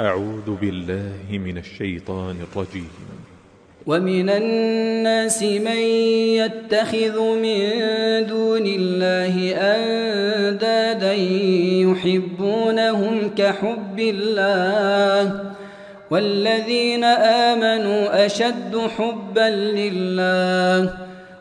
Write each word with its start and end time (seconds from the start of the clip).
أعوذ 0.00 0.56
بالله 0.60 1.38
من 1.38 1.58
الشيطان 1.58 2.36
الرجيم. 2.40 2.88
ومن 3.86 4.30
الناس 4.30 5.42
من 5.42 5.82
يتخذ 6.40 7.16
من 7.20 7.60
دون 8.26 8.66
الله 8.66 9.34
أندادا 9.56 11.12
يحبونهم 11.84 13.30
كحب 13.36 13.98
الله 13.98 15.52
والذين 16.10 17.04
آمنوا 17.50 18.26
أشد 18.26 18.76
حبا 18.96 19.50
لله 19.50 21.09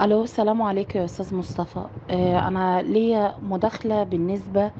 ألو 0.00 0.24
السلام 0.24 0.62
عليكم 0.62 0.98
يا 0.98 1.04
أستاذ 1.04 1.34
مصطفى 1.34 1.88
آه، 2.10 2.48
أنا 2.48 2.82
ليا 2.82 3.34
مداخلة 3.42 4.02
بالنسبة 4.02 4.70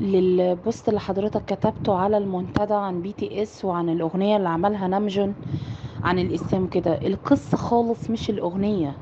لل 0.00 0.29
post 0.29 0.88
اللي 0.88 1.00
حضرتك 1.00 1.44
كتبته 1.44 1.96
على 1.98 2.18
المنتدى 2.18 2.74
عن 2.74 3.02
بي 3.02 3.12
تي 3.12 3.42
اس 3.42 3.64
وعن 3.64 3.88
الأغنية 3.88 4.36
اللي 4.36 4.48
عملها 4.48 4.88
نامجون 4.88 5.34
عن 6.02 6.18
الإسلام 6.18 6.66
كده 6.66 6.94
القصة 7.06 7.56
خالص 7.56 8.10
مش 8.10 8.30
الأغنية 8.30 9.00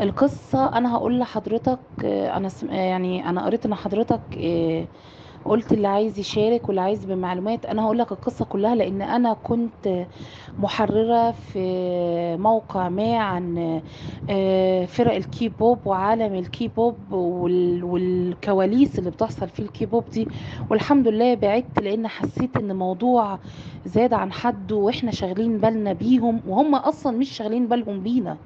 القصة 0.00 0.66
أنا 0.78 0.94
هقول 0.96 1.18
لحضرتك 1.20 1.80
آه، 2.04 2.36
أنا. 2.36 2.48
آه، 2.70 2.74
يعني 2.74 3.28
أنا 3.30 3.44
قريت 3.46 3.66
إن 3.66 3.74
حضرتك 3.74 4.38
قلت 5.44 5.72
اللي 5.72 5.88
عايز 5.88 6.18
يشارك 6.18 6.68
واللي 6.68 6.80
عايز 6.80 7.04
بمعلومات 7.04 7.66
أنا 7.66 7.82
هقول 7.84 7.98
لك 7.98 8.12
القصة 8.12 8.44
كلها 8.44 8.74
لأن 8.74 9.02
أنا 9.02 9.32
كنت 9.34 10.06
محررة 10.58 11.30
في 11.30 12.36
موقع 12.40 12.88
ما 12.88 13.16
عن 13.18 13.80
آه، 14.30 14.84
فرق 14.84 15.14
الكيبوب 15.14 15.86
وعالم 15.86 16.34
الكيبوب 16.34 17.12
وال- 17.12 17.84
والكواليس 17.84 18.98
اللي 18.98 19.10
بتحصل 19.10 19.48
في 19.48 19.60
الكيبوب 19.60 20.04
دي 20.10 20.28
والحمد 20.70 21.08
لله 21.08 21.34
بعدت 21.34 21.80
لأن 21.80 22.08
حسيت 22.08 22.56
إن 22.56 22.76
موضوع 22.76 23.38
زاد 23.86 24.12
عن 24.12 24.32
حده 24.32 24.76
وإحنا 24.76 25.10
شاغلين 25.10 25.58
بالنا 25.58 25.92
بيهم 25.92 26.40
وهم 26.48 26.74
أصلا 26.74 27.16
مش 27.18 27.30
شاغلين 27.30 27.66
بالهم 27.68 28.00
بينا 28.00 28.36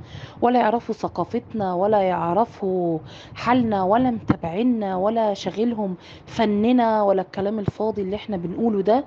ولا 0.43 0.61
يعرفوا 0.61 0.95
ثقافتنا 0.95 1.75
ولا 1.75 2.03
يعرفوا 2.03 2.99
حالنا 3.35 3.83
ولا 3.85 4.11
متابعينا 4.11 4.97
ولا 4.97 5.35
شاغلهم 5.35 5.97
فننا 6.27 7.03
ولا 7.03 7.23
الكلام 7.23 7.59
الفاضي 7.59 8.03
اللي 8.03 8.17
إحنا 8.17 8.37
بنقوله 8.37 8.81
ده. 8.83 9.05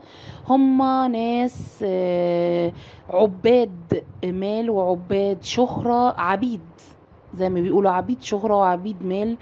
هم 0.48 0.78
ناس 1.12 1.80
آه، 1.84 2.72
عباد 3.10 4.04
مال 4.24 4.70
وعباد 4.70 5.44
شهرة 5.44 6.22
عبيد 6.22 6.62
زي 7.34 7.50
ما 7.50 7.62
بيقولوا 7.62 7.92
عبيد 7.92 8.22
شهرة 8.24 8.56
وعبيد 8.56 9.06
مال. 9.06 9.38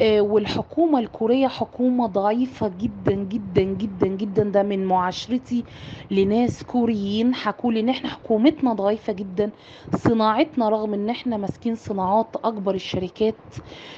والحكومة 0.00 0.98
الكورية 0.98 1.46
حكومة 1.48 2.06
ضعيفة 2.06 2.68
جدا 2.80 3.12
جدا 3.12 3.62
جدا 3.62 4.06
جدا. 4.06 4.42
ده 4.44 4.62
من 4.62 4.84
معاشرتي 4.84 5.64
لناس 6.10 6.62
كوريين. 6.64 7.34
حكوا 7.34 7.72
لي 7.72 7.80
إن 7.80 7.88
إحنا 7.88 8.08
حكومتنا 8.10 8.72
ضعيفة 8.72 9.12
جدا. 9.12 9.50
صناعتنا 9.94 10.68
رغم 10.68 10.94
إن 10.94 11.08
إحنا 11.10 11.36
ماسكين 11.36 11.74
صناعات 11.74 12.36
أكبر 12.44 12.74
الشركات 12.74 13.34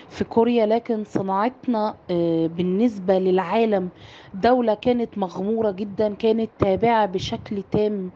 في 0.09 0.25
كوريا 0.25 0.67
لكن 0.67 1.05
صناعتنا 1.05 1.95
آه، 2.11 2.47
بالنسبة 2.47 3.19
للعالم 3.19 3.89
دولة 4.35 4.75
كانت 4.75 5.19
مغمورة 5.19 5.71
جدا 5.71 6.15
كانت 6.15 6.51
تابعة 6.59 7.07
بشكل 7.07 7.63
تام 7.73 8.11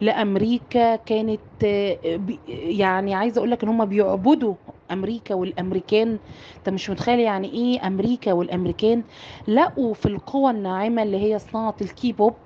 لأمريكا 0.00 0.96
كانت 0.96 1.40
آه، 1.64 1.98
يعني 2.48 3.14
عايزة 3.14 3.38
أقولك 3.38 3.62
إن 3.62 3.68
هم 3.68 3.84
بيعبدوا 3.84 4.54
أمريكا 4.90 5.34
والأمريكان. 5.34 6.18
أنت 6.58 6.68
مش 6.68 6.90
متخيل 6.90 7.20
يعني 7.20 7.48
إيه 7.52 7.86
أمريكا 7.86 8.32
والأمريكان؟ 8.32 9.04
لقوا 9.48 9.94
في 9.94 10.06
القوى 10.06 10.50
الناعمة 10.50 11.02
اللي 11.02 11.16
هي 11.16 11.38
صناعة 11.38 11.76
الكيبوب 11.80 12.36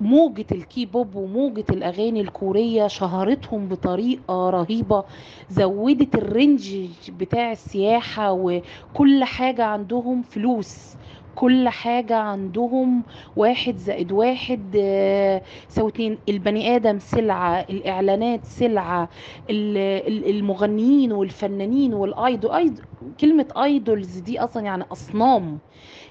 موجة 0.00 0.46
الكيبوب 0.52 1.14
وموجة 1.14 1.64
الأغاني 1.70 2.20
الكورية 2.20 2.86
شهرتهم 2.86 3.68
بطريقة 3.68 4.50
رهيبة 4.50 5.04
زودت 5.48 6.14
الرينج 6.14 6.76
بتاع 7.10 7.52
السياحة 7.52 8.32
وكل 8.32 9.24
حاجة 9.24 9.64
عندهم 9.64 10.22
فلوس. 10.22 10.96
كل 11.34 11.68
حاجة 11.68 12.16
عندهم 12.16 13.04
واحد 13.36 13.76
زائد 13.76 14.12
واحد 14.12 14.76
آه، 14.80 15.42
يساوي 15.70 15.88
اتنين 15.90 16.18
البني 16.28 16.76
آدم 16.76 16.98
سلعة 16.98 17.60
الإعلانات 17.70 18.44
سلعة 18.44 19.08
ال- 19.50 19.76
ال- 20.08 20.30
المغنيين 20.30 21.12
والفنانين 21.12 21.94
والآيدول 21.94 22.50
آيد- 22.52 22.80
كلمة 23.20 23.48
أيدولز 23.64 24.18
دي 24.18 24.40
أصلا 24.40 24.62
يعني 24.64 24.84
أصنام. 24.92 25.60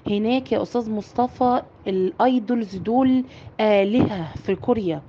هناك 0.06 0.52
يا 0.52 0.62
أستاذ 0.62 0.90
مصطفى 0.90 1.62
ال 1.86 2.01
idols 2.01 2.76
دول 2.76 3.24
آلهة 3.60 4.34
في 4.34 4.54
كوريا. 4.54 5.02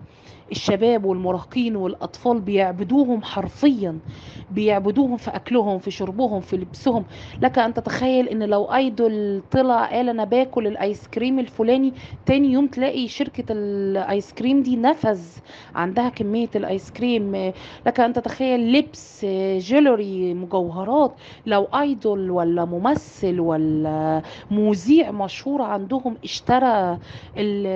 الشباب 0.52 1.06
والمراهقين 1.06 1.76
والأطفال 1.76 2.42
بيعبدوهم 2.42 3.24
حرفيا 3.24 4.00
بيعبدوهم 4.52 5.18
في 5.18 5.36
أكلهم 5.36 5.80
في 5.80 5.92
شربهم 5.92 6.40
في 6.42 6.58
لبسهم. 6.58 7.06
لك 7.42 7.60
أن 7.60 7.74
تتخيل 7.74 8.28
إن 8.30 8.44
لو 8.44 8.64
idol 8.66 9.42
طلع 9.52 9.86
قال 9.86 10.10
أنا 10.10 10.24
باكل 10.24 10.68
الآيس 10.68 11.08
كريم 11.08 11.40
الفلاني 11.40 11.94
تاني 12.26 12.52
يوم 12.52 12.68
تلاقي 12.68 13.08
شركة 13.08 13.44
الآيس 13.50 14.34
كريم 14.34 14.62
دي 14.62 14.76
نفذ 14.78 15.20
عندها 15.76 16.10
كمية 16.10 16.50
الآيس 16.56 16.92
كريم. 16.92 17.52
لك 17.88 18.00
أن 18.00 18.14
تتخيل 18.14 18.74
لبس 18.74 19.26
jewelry 19.60 20.34
مجوهرات. 20.34 21.14
لو 21.46 21.64
أيدول 21.64 22.32
ولا 22.32 22.66
ممثل 22.66 23.40
ولا 23.40 24.22
مذيع 24.52 25.12
مشهور 25.12 25.62
عندهم 25.62 26.18
اشترى 26.24 26.98
ال- 27.38 27.68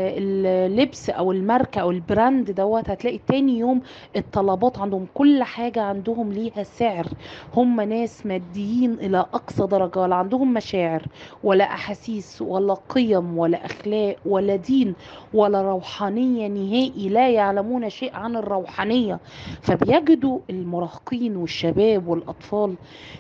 اللبس 0.72 1.10
أو 1.10 1.32
الماركة 1.32 1.82
أو 1.82 1.92
البراند 1.92 2.52
دوت 2.60 2.90
هتلاقي 2.90 3.20
تاني 3.28 3.60
يوم 3.60 3.82
الطلبات 4.16 4.80
عندهم 4.80 5.06
كل 5.14 5.44
حاجة 5.44 5.82
عندهم 5.82 6.32
ليها 6.34 6.64
سعر. 6.64 7.08
هم 7.56 7.82
ناس 7.82 8.26
ماديين 8.26 8.94
إلى 8.94 9.18
أقصى 9.20 9.68
درجة 9.68 10.00
ولا 10.00 10.16
عندهم 10.16 10.54
مشاعر 10.54 11.04
ولا 11.44 11.64
أحاسيس 11.66 12.42
ولا 12.42 12.74
قيم 12.90 13.38
ولا 13.38 13.66
أخلاق 13.66 14.16
ولا 14.26 14.56
دين 14.56 14.96
ولا 15.34 15.62
روحانية 15.62 16.48
نهائي 16.48 17.10
لا 17.10 17.30
يعلمون 17.30 17.90
شيء 17.90 18.16
عن 18.16 18.36
الروحانية. 18.36 19.20
فبيجدوا 19.62 20.40
المراهقين 20.50 21.36
والشباب 21.36 22.08
والأطفال 22.08 22.76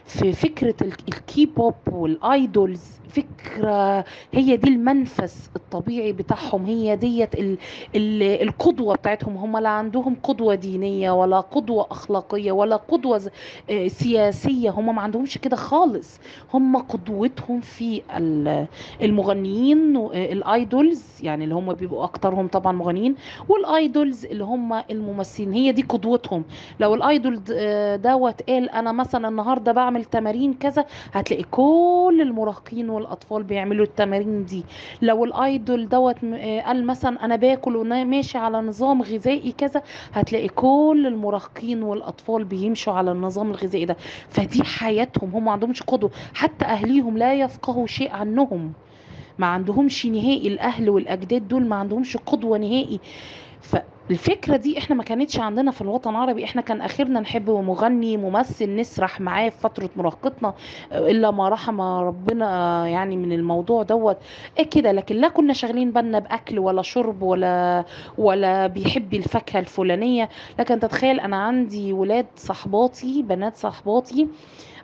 في 0.06 0.34
فكرة 0.34 0.76
ال- 0.82 0.94
ال 1.08 1.19
K-pop 1.19 1.76
وال 1.92 2.23
idols 2.23 3.00
فكرة 3.10 4.06
هي 4.34 4.58
دي 4.58 4.70
المنفس 4.70 5.50
الطبيعي 5.56 6.14
بتاعهم 6.14 6.66
هي 6.66 6.96
ديت 6.96 7.36
ال 7.36 7.58
ال 7.96 8.24
القدوة 8.24 8.96
بتاعتهم. 8.96 9.38
هم 9.38 9.58
لا 9.58 9.70
عندهم 9.70 10.16
قدوة 10.24 10.56
دينية 10.56 11.12
ولا 11.12 11.40
قدوة 11.40 11.88
أخلاقية 11.92 12.52
ولا 12.52 12.76
قدوة 12.76 13.32
آه، 13.70 13.88
سياسية. 13.88 14.70
هم 14.70 14.96
ما 14.96 15.02
عندهمش 15.02 15.38
كده 15.38 15.56
خالص. 15.56 16.20
هم 16.54 16.78
قدوتهم 16.78 17.62
في 17.62 18.02
ال- 18.18 18.68
المغنيين 19.02 19.96
آه، 19.98 20.10
ال 20.14 20.29
idols 20.29 21.04
يعني 21.22 21.44
اللي 21.44 21.56
هم 21.56 21.74
بيبقوا 21.74 22.04
أكترهم 22.04 22.48
طبعا 22.48 22.72
مغنيين 22.72 23.16
والآيدولز 23.50 24.26
اللي 24.26 24.44
هم 24.44 24.74
الممثلين. 24.74 25.54
هي 25.54 25.72
دي 25.72 25.82
قدوتهم. 25.82 26.44
لو 26.80 26.96
الآيدول 26.96 27.42
آه، 27.54 27.96
دوت 27.96 28.42
قال 28.50 28.70
أنا 28.70 28.92
مثلا 28.92 29.28
النهارده 29.28 29.72
بعمل 29.72 30.06
تمارين 30.06 30.54
كذا 30.54 30.86
هتلاقي 31.14 31.44
كل 31.44 32.20
المراهقين 32.22 32.90
والأطفال 33.00 33.44
بيعملوا 33.44 33.86
التمارين 33.86 34.46
دي. 34.46 34.64
لو 35.02 35.26
الأيدول 35.26 35.90
دوت 35.90 36.16
آه، 36.24 36.62
قال 36.62 36.86
مثلا 36.86 37.26
أنا 37.26 37.36
باكل 37.36 37.76
وماشي 37.76 38.38
على 38.38 38.58
نظام 38.62 39.02
غذائي 39.02 39.52
كذا 39.52 39.82
هتلاقي 40.14 40.48
كل 40.48 41.04
المراهقين 41.08 41.84
والأطفال 41.84 42.44
بيمشوا 42.44 42.94
على 42.94 43.12
النظام 43.12 43.50
الغذائي 43.52 43.86
ده. 43.86 43.98
فدي 44.30 44.64
حياتهم 44.64 45.30
هم 45.34 45.46
ما 45.46 45.52
عندهمش 45.52 45.84
قدوة. 45.84 46.12
حتى 46.34 46.66
أهليهم 46.66 47.18
لا 47.18 47.34
يفقهوا 47.34 47.88
شيء 47.88 48.12
عنهم. 48.12 48.74
ما 49.38 49.48
عندهمش 49.48 50.06
نهائي 50.06 50.48
الأهل 50.48 50.90
والأجداد 50.90 51.48
دول 51.48 51.68
ما 51.68 51.76
عندهمش 51.76 52.18
قدوة 52.18 52.58
نهائي. 52.58 53.00
فالفكرة 53.62 54.58
دي 54.58 54.78
إحنا 54.78 54.96
ما 54.96 55.04
كانتش 55.04 55.40
عندنا 55.40 55.72
في 55.72 55.82
الوطن 55.82 56.10
العربي. 56.10 56.44
إحنا 56.44 56.62
كان 56.62 56.82
آخرنا 56.82 57.20
نحب 57.20 57.50
مغني 57.50 58.18
ممثل 58.18 58.76
نسرح 58.76 59.22
معاه 59.22 59.50
في 59.50 59.60
فترة 59.60 59.90
مراهقتنا 59.96 60.54
إلا 60.92 61.32
ما 61.32 61.50
رحم 61.50 61.82
ربنا 61.82 62.88
يعني 62.88 63.18
من 63.18 63.34
الموضوع 63.34 63.84
دوت. 63.84 64.18
إيه 64.60 64.70
كده؟ 64.70 64.92
لكن 64.92 65.16
لا 65.16 65.28
كنا 65.28 65.54
شاغلين 65.54 65.92
بالنا 65.92 66.20
بأكل 66.20 66.60
ولا 66.60 66.82
شرب 66.82 67.22
ولا 67.22 67.86
ولا 68.18 68.68
بيحب 68.68 69.14
الفاكهة 69.14 69.60
الفلانية. 69.60 70.30
لكن 70.60 70.80
تتخيل 70.80 71.20
أنا 71.20 71.38
عندي 71.38 71.94
ولاد 71.94 72.26
صحباتي 72.36 73.22
بنات 73.22 73.58
صحباتي 73.58 74.28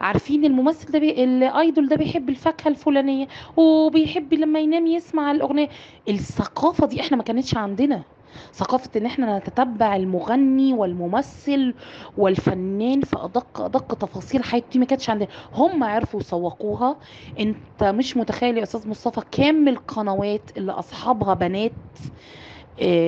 عارفين 0.01 0.45
الممثل 0.45 0.91
ده 0.91 0.99
بي... 0.99 1.23
الأيدول 1.23 1.87
ده 1.87 1.95
بيحب 1.95 2.29
الفاكهة 2.29 2.69
الفلانية 2.69 3.27
وبيحب 3.57 4.33
لما 4.33 4.59
ينام 4.59 4.87
يسمع 4.87 5.31
الأغنية. 5.31 5.69
الثقافة 6.09 6.87
دي 6.87 7.01
إحنا 7.01 7.17
ما 7.17 7.23
كانتش 7.23 7.57
عندنا. 7.57 8.01
ثقافة 8.53 8.89
إن 8.95 9.05
إحنا 9.05 9.37
نتتبع 9.37 9.95
المغني 9.95 10.73
والممثل 10.73 11.73
والفنان 12.17 13.01
في 13.01 13.15
أدق 13.19 13.61
أدق 13.61 13.93
تفاصيل 13.93 14.43
حياته. 14.43 14.65
دي 14.71 14.79
ما 14.79 14.85
كانتش 14.85 15.09
عندنا. 15.09 15.27
هم 15.53 15.83
عرفوا 15.83 16.19
يسوقوها. 16.19 16.95
أنت 17.39 17.83
مش 17.83 18.17
متخيل 18.17 18.57
يا 18.57 18.63
أستاذ 18.63 18.87
مصطفى 18.89 19.21
كم 19.31 19.67
القنوات 19.67 20.41
اللي 20.57 20.71
أصحابها 20.71 21.33
بنات 21.33 21.71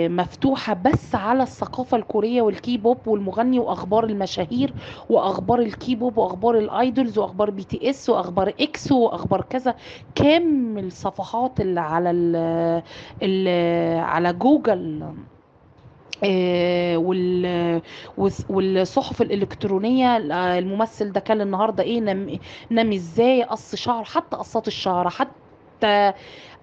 مفتوحة 0.10 0.74
بس 0.74 1.16
على 1.16 1.44
الثقافة 1.44 1.98
الكورية 1.98 2.42
والكيبوب 2.42 3.08
والمغني 3.08 3.60
وأخبار 3.60 4.04
المشاهير 4.04 4.74
وأخبار 5.10 5.60
الكيبوب 5.60 6.18
وأخبار 6.18 6.58
ال 6.57 6.68
idols 6.68 7.18
وأخبار 7.18 7.50
بي 7.50 7.64
تي 7.64 7.90
إس 7.90 8.10
وأخبار 8.10 8.54
إكسو 8.60 9.00
وأخبار 9.00 9.42
كذا. 9.42 9.75
كم 10.16 10.78
الصفحات 10.78 11.62
اللي 11.62 11.80
على 11.80 12.12
ال 13.22 13.48
على 14.00 14.34
جوجل 14.34 15.04
آه، 16.24 16.98
والصحف 18.50 19.22
الإلكترونية 19.22 20.18
آه، 20.18 20.60
الممثل 20.60 21.12
ده 21.12 21.19
كان 21.19 21.42
النهاردة 21.42 21.84
إيه 21.84 22.00
نام 22.00 22.40
نام 22.69 22.92
إزاي 22.94 23.44
قص 23.44 23.75
شعر 23.75 24.04
حتى 24.04 24.36
قصات 24.38 24.68
الشعر 24.68 25.10
حتى 25.10 26.14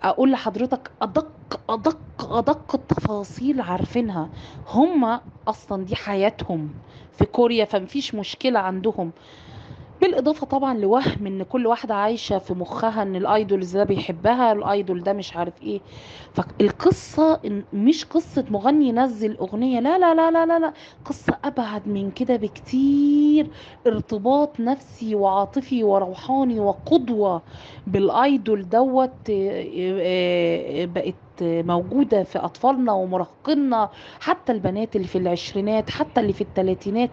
أقول 0.05 0.33
لحضرتك 0.33 0.91
ادق 1.03 1.61
ادق 1.71 1.99
أدق 2.35 2.75
التفاصيل 2.75 3.61
عارفينها. 3.61 4.31
هم 4.67 5.21
أصلا 5.49 5.85
دي 5.85 5.97
حياتهم 5.97 6.71
في 7.13 7.25
كوريا 7.25 7.65
فمفيش 7.65 8.15
مشكلة 8.15 8.59
عندهم. 8.61 9.13
بالإضافة 10.01 10.47
طبعا 10.47 10.75
لوهم 10.79 11.27
إن 11.27 11.43
كل 11.43 11.67
واحدة 11.67 11.95
عايشة 11.95 12.39
في 12.39 12.55
مخها 12.55 13.03
إن 13.03 13.17
الآيدولز 13.17 13.77
ده 13.77 13.85
بيحبها 13.85 14.53
الآيدول 14.53 15.03
ده 15.03 15.13
مش 15.13 15.37
عارف 15.37 15.63
إيه 15.63 15.81
فالقصة 16.33 17.41
مش 17.73 18.05
قصة 18.05 18.45
مغني 18.51 18.93
نزل 18.93 19.37
أغنية 19.37 19.81
لا 19.81 19.99
لا 19.99 20.15
لا 20.15 20.31
لا 20.31 20.47
لا, 20.47 20.59
لا. 20.59 20.73
قصة 21.05 21.39
أبعد 21.45 21.89
من 21.89 22.11
كده 22.11 22.37
بكتير 22.37 23.51
ارتباط 23.87 24.61
نفسي 24.61 25.15
وعاطفي 25.15 25.85
وروحاني 25.85 26.61
وقدوة 26.61 27.43
بالآيدول 27.87 28.69
دوت 28.69 29.31
آه، 29.31 29.65
آه، 30.03 30.85
بقت 30.85 31.15
موجودة 31.43 32.23
في 32.23 32.39
أطفالنا 32.39 32.93
ومراهقينا 32.93 33.91
حتى 34.21 34.53
البنات 34.53 34.97
اللي 34.97 35.07
في 35.07 35.19
العشرينات 35.19 35.91
حتى 35.91 36.21
اللي 36.21 36.33
في 36.33 36.41
الثلاثينات 36.41 37.11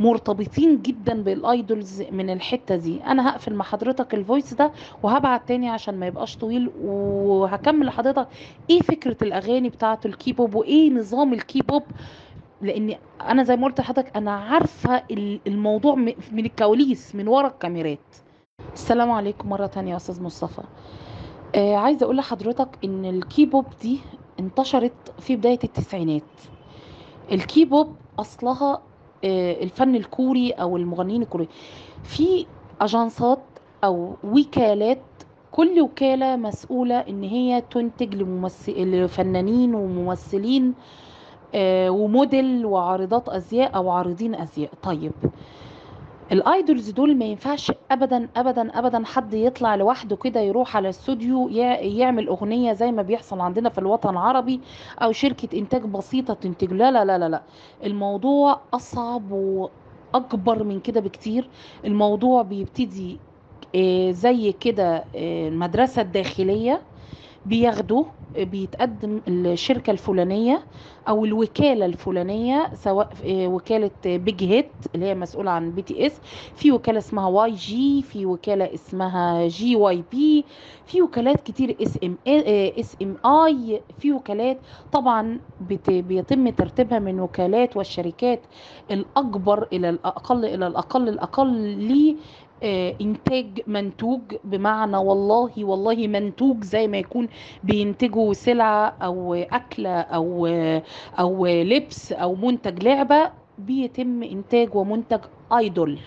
مرتبطين 0.00 0.82
جدا 0.82 1.22
بال 1.22 1.45
idols 1.45 2.02
من 2.02 2.30
الحتة 2.30 2.76
دي. 2.76 3.04
أنا 3.04 3.30
هقفل 3.30 3.54
مع 3.54 3.64
حضرتك 3.64 4.14
ال 4.14 4.21
voice 4.21 4.54
ده 4.54 4.72
وهبعت 5.02 5.48
تاني 5.48 5.68
عشان 5.70 5.98
ما 6.00 6.06
يبقاش 6.06 6.36
طويل 6.36 6.70
وهكمل 6.84 7.86
لحضرتك 7.86 8.28
إيه 8.70 8.80
فكرة 8.80 9.16
الأغاني 9.22 9.68
بتاعة 9.68 10.00
الكيبوب 10.04 10.54
وإيه 10.54 10.90
نظام 10.90 11.32
الكيبوب. 11.32 11.82
لأن 12.62 12.94
أنا 13.20 13.42
زي 13.44 13.56
ما 13.56 13.64
قلت 13.66 13.80
لحضرتك 13.80 14.16
أنا 14.16 14.32
عارفة 14.32 15.02
ال- 15.10 15.40
الموضوع 15.46 15.94
من 16.32 16.44
الكواليس 16.46 17.14
من 17.14 17.28
ورا 17.28 17.46
الكاميرات. 17.48 17.98
السلام 18.74 19.10
عليكم 19.10 19.48
مرة 19.48 19.66
تانية 19.66 19.90
يا 19.92 19.96
أستاذ 19.96 20.22
مصطفى. 20.22 20.62
آه 21.54 21.76
عايزة 21.76 22.04
أقول 22.04 22.16
لحضرتك 22.16 22.68
إن 22.84 23.04
الكيبوب 23.04 23.64
دي 23.82 23.98
انتشرت 24.40 24.92
في 25.18 25.36
بداية 25.36 25.58
التسعينات. 25.64 26.22
الكيبوب 27.32 27.96
أصلها 28.18 28.82
آه 29.24 29.62
الفن 29.62 29.94
الكوري 29.94 30.50
أو 30.50 30.76
المغنيين 30.76 31.22
الكوري. 31.22 31.48
في 32.02 32.46
اجانسات 32.80 33.38
أو 33.84 34.14
وكالات 34.24 35.02
كل 35.52 35.80
وكالة 35.80 36.36
مسؤولة 36.36 36.98
إن 36.98 37.22
هي 37.22 37.60
تنتج 37.70 38.14
لفنانين 38.78 39.74
وممثلين 39.74 40.74
آه، 41.54 41.90
وموديل 41.90 42.66
وعارضات 42.66 43.28
أزياء 43.28 43.76
أو 43.76 43.90
عارضين 43.90 44.34
أزياء. 44.34 44.70
طيب 44.82 45.12
ال 46.32 46.42
idols 46.42 46.90
دول 46.90 47.16
ما 47.16 47.24
ينفعش 47.24 47.72
ابدا 47.90 48.28
ابدا 48.36 48.78
ابدا 48.78 49.04
حد 49.04 49.34
يطلع 49.34 49.74
لوحده 49.74 50.16
كده 50.16 50.40
يروح 50.40 50.76
على 50.76 50.88
استوديو 50.88 51.48
يع- 51.48 51.80
يعمل 51.80 52.28
اغنية 52.28 52.72
زي 52.72 52.92
ما 52.92 53.02
بيحصل 53.02 53.40
عندنا 53.40 53.68
في 53.68 53.78
الوطن 53.78 54.10
العربي 54.10 54.60
أو 55.02 55.12
شركة 55.12 55.58
إنتاج 55.58 55.82
بسيطة 55.82 56.34
تنتج. 56.34 56.72
لا 56.72 56.90
لا 56.90 57.04
لا 57.04 57.18
لا 57.18 57.28
لا. 57.28 57.42
الموضوع 57.84 58.60
أصعب 58.74 59.32
وأكبر 59.32 60.64
من 60.64 60.80
كده 60.80 61.00
بكتير. 61.00 61.48
الموضوع 61.84 62.42
بيبتدي 62.42 63.18
آه، 63.76 64.10
زي 64.10 64.52
كده 64.52 65.04
آه، 65.16 65.48
المدرسة 65.48 66.02
الداخلية. 66.02 66.82
بياخدوا 67.46 68.04
بيتقدم 68.38 69.20
الشركة 69.28 69.90
الفلانية 69.90 70.62
أو 71.08 71.24
الوكالة 71.24 71.86
الفلانية 71.86 72.70
سواء 72.74 73.12
آه، 73.26 73.46
وكالة 73.46 73.90
بيج 74.04 74.44
هيت 74.44 74.70
اللي 74.94 75.06
هي 75.06 75.14
مسؤولة 75.14 75.50
عن 75.50 75.70
بي 75.70 75.82
تي 75.82 76.06
اس 76.06 76.20
في 76.56 76.72
وكالة 76.72 76.98
اسمها 76.98 77.26
واي 77.26 77.50
جي 77.50 78.02
في 78.02 78.26
وكالة 78.26 78.74
اسمها 78.74 79.46
جي 79.48 79.76
واي 79.76 80.04
بي 80.12 80.44
في 80.86 81.02
وكالات 81.02 81.40
كتير 81.40 81.76
اس 81.82 81.98
ام 82.04 82.16
اس 82.26 82.96
ام 83.02 83.16
اي 83.26 83.80
في 83.98 84.12
وكالات 84.12 84.58
طبعا 84.92 85.40
بيتم 85.88 86.48
ترتيبها 86.48 86.98
من 86.98 87.20
وكالات 87.20 87.76
والشركات 87.76 88.40
الأكبر 88.90 89.68
إلى 89.72 89.90
الأقل 89.90 90.44
إلى 90.44 90.66
الأقل 90.66 91.08
الأقل 91.08 91.48
إنتاج 93.00 93.60
منتوج 93.66 94.20
بمعنى 94.44 94.96
والله 94.96 95.50
والله 95.64 96.06
منتوج 96.06 96.64
زي 96.64 96.88
ما 96.88 96.98
يكون 96.98 97.28
بينتجوا 97.64 98.32
سلعة 98.32 98.94
أو 99.02 99.34
أكلة 99.34 100.00
أو 100.00 100.46
أو 101.18 101.46
لبس 101.46 102.12
أو 102.12 102.34
منتج 102.34 102.82
لعبة 102.84 103.30
بيتم 103.58 104.22
إنتاج 104.22 104.74
ومنتج 104.74 105.20
ايدول 105.52 105.98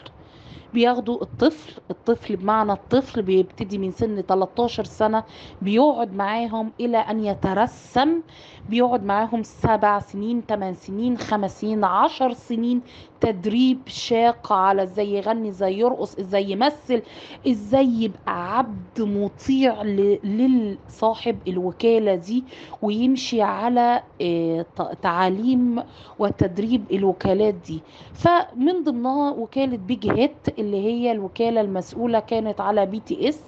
بياخدوا 0.75 1.21
الطفل 1.21 1.73
الطفل 1.91 2.35
بمعنى 2.35 2.71
الطفل 2.71 3.21
بيبتدي 3.21 3.77
من 3.77 3.91
سن 3.91 4.21
13 4.21 4.83
سنة 4.83 5.23
بيقعد 5.61 6.13
معاهم 6.15 6.71
إلى 6.79 6.97
أن 6.97 7.23
يترسم 7.25 8.21
بيقعد 8.69 9.03
معاهم 9.05 9.43
سبع 9.43 9.99
سنين 9.99 10.41
ثمان 10.49 10.75
سنين 10.75 11.17
خمس 11.17 11.61
سنين 11.61 11.83
عشر 11.83 12.33
سنين 12.33 12.81
تدريب 13.21 13.79
شاق 13.87 14.53
على 14.53 14.83
إزاي 14.83 15.13
يغني 15.13 15.49
إزاي 15.49 15.79
يرقص 15.79 16.15
إزاي 16.19 16.51
يمثل 16.51 17.01
إزاي 17.47 17.87
يبقى 17.87 18.57
عبد 18.57 19.01
مطيع 19.01 19.81
لصاحب 20.23 21.37
الوكالة 21.47 22.15
دي 22.15 22.43
ويمشي 22.81 23.41
على 23.41 24.03
آه، 24.21 24.65
تعاليم 25.01 25.83
وتدريب 26.19 26.83
الوكالات 26.91 27.53
دي. 27.53 27.81
فمن 28.13 28.83
ضمنها 28.83 29.31
وكالة 29.31 29.77
بيج 29.77 30.11
هيت 30.11 30.59
اللي 30.65 30.81
هي 30.85 31.11
الوكالة 31.11 31.61
المسؤولة 31.61 32.19
كانت 32.19 32.61
على 32.61 32.85
بي 32.85 32.99
تي 32.99 33.29
اس 33.29 33.39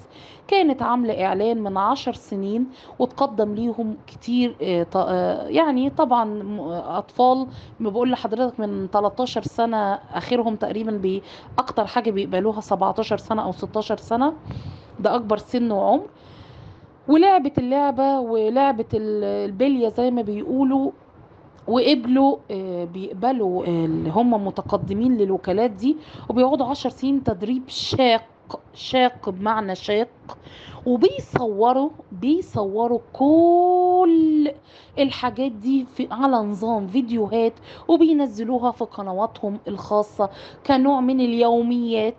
كانت 0.47 0.81
عاملة 0.81 1.25
إعلان 1.25 1.63
من 1.63 1.77
عشر 1.77 2.13
سنين 2.13 2.65
وتقدم 2.99 3.55
ليهم 3.55 3.97
كتير 4.07 4.55
آه، 4.61 4.85
آه، 4.95 5.47
يعني 5.47 5.89
طبعا 5.89 6.25
م- 6.25 6.59
أطفال 6.69 7.47
ما 7.79 7.89
بقول 7.89 8.11
لحضرتك 8.11 8.59
من 8.59 8.87
13 8.93 9.41
سنة 9.43 9.93
آخرهم 10.13 10.55
تقريبا 10.55 10.91
بي 10.91 11.21
أكتر 11.59 11.85
حاجة 11.87 12.11
بيقبلوها 12.11 12.61
17 12.61 13.17
سنة 13.17 13.43
أو 13.43 13.51
16 13.51 13.97
سنة 13.97 14.33
ده 14.99 15.15
أكبر 15.15 15.37
سن 15.37 15.71
وعمر. 15.71 16.05
ولعبت 17.07 17.57
اللعبة 17.57 18.19
ولعبة 18.19 18.85
ال- 18.93 19.23
البلية 19.49 19.89
زي 19.89 20.11
ما 20.11 20.21
بيقولوا 20.21 20.91
وقبلوا 21.67 22.37
آه، 22.51 22.83
بيقبلوا 22.85 23.65
آه، 23.65 23.85
اللي 23.85 24.09
هم 24.09 24.45
متقدمين 24.47 25.17
للوكالات 25.17 25.71
دي 25.71 25.97
وبيقعدوا 26.29 26.65
عشر 26.65 26.89
سنين 26.89 27.23
تدريب 27.23 27.63
شاق 27.67 28.23
شاق 28.73 29.29
بمعنى 29.29 29.75
شاق 29.75 30.07
وبيصوروا 30.85 31.89
بيصوروا 32.11 32.99
كل 33.13 34.51
الحاجات 34.99 35.51
دي 35.51 35.85
في 35.85 36.07
على 36.11 36.37
نظام 36.37 36.87
فيديوهات 36.87 37.53
وبينزلوها 37.87 38.71
في 38.71 38.83
قنواتهم 38.85 39.59
الخاصة 39.67 40.29
كنوع 40.67 40.99
من 41.01 41.19
اليوميات. 41.19 42.15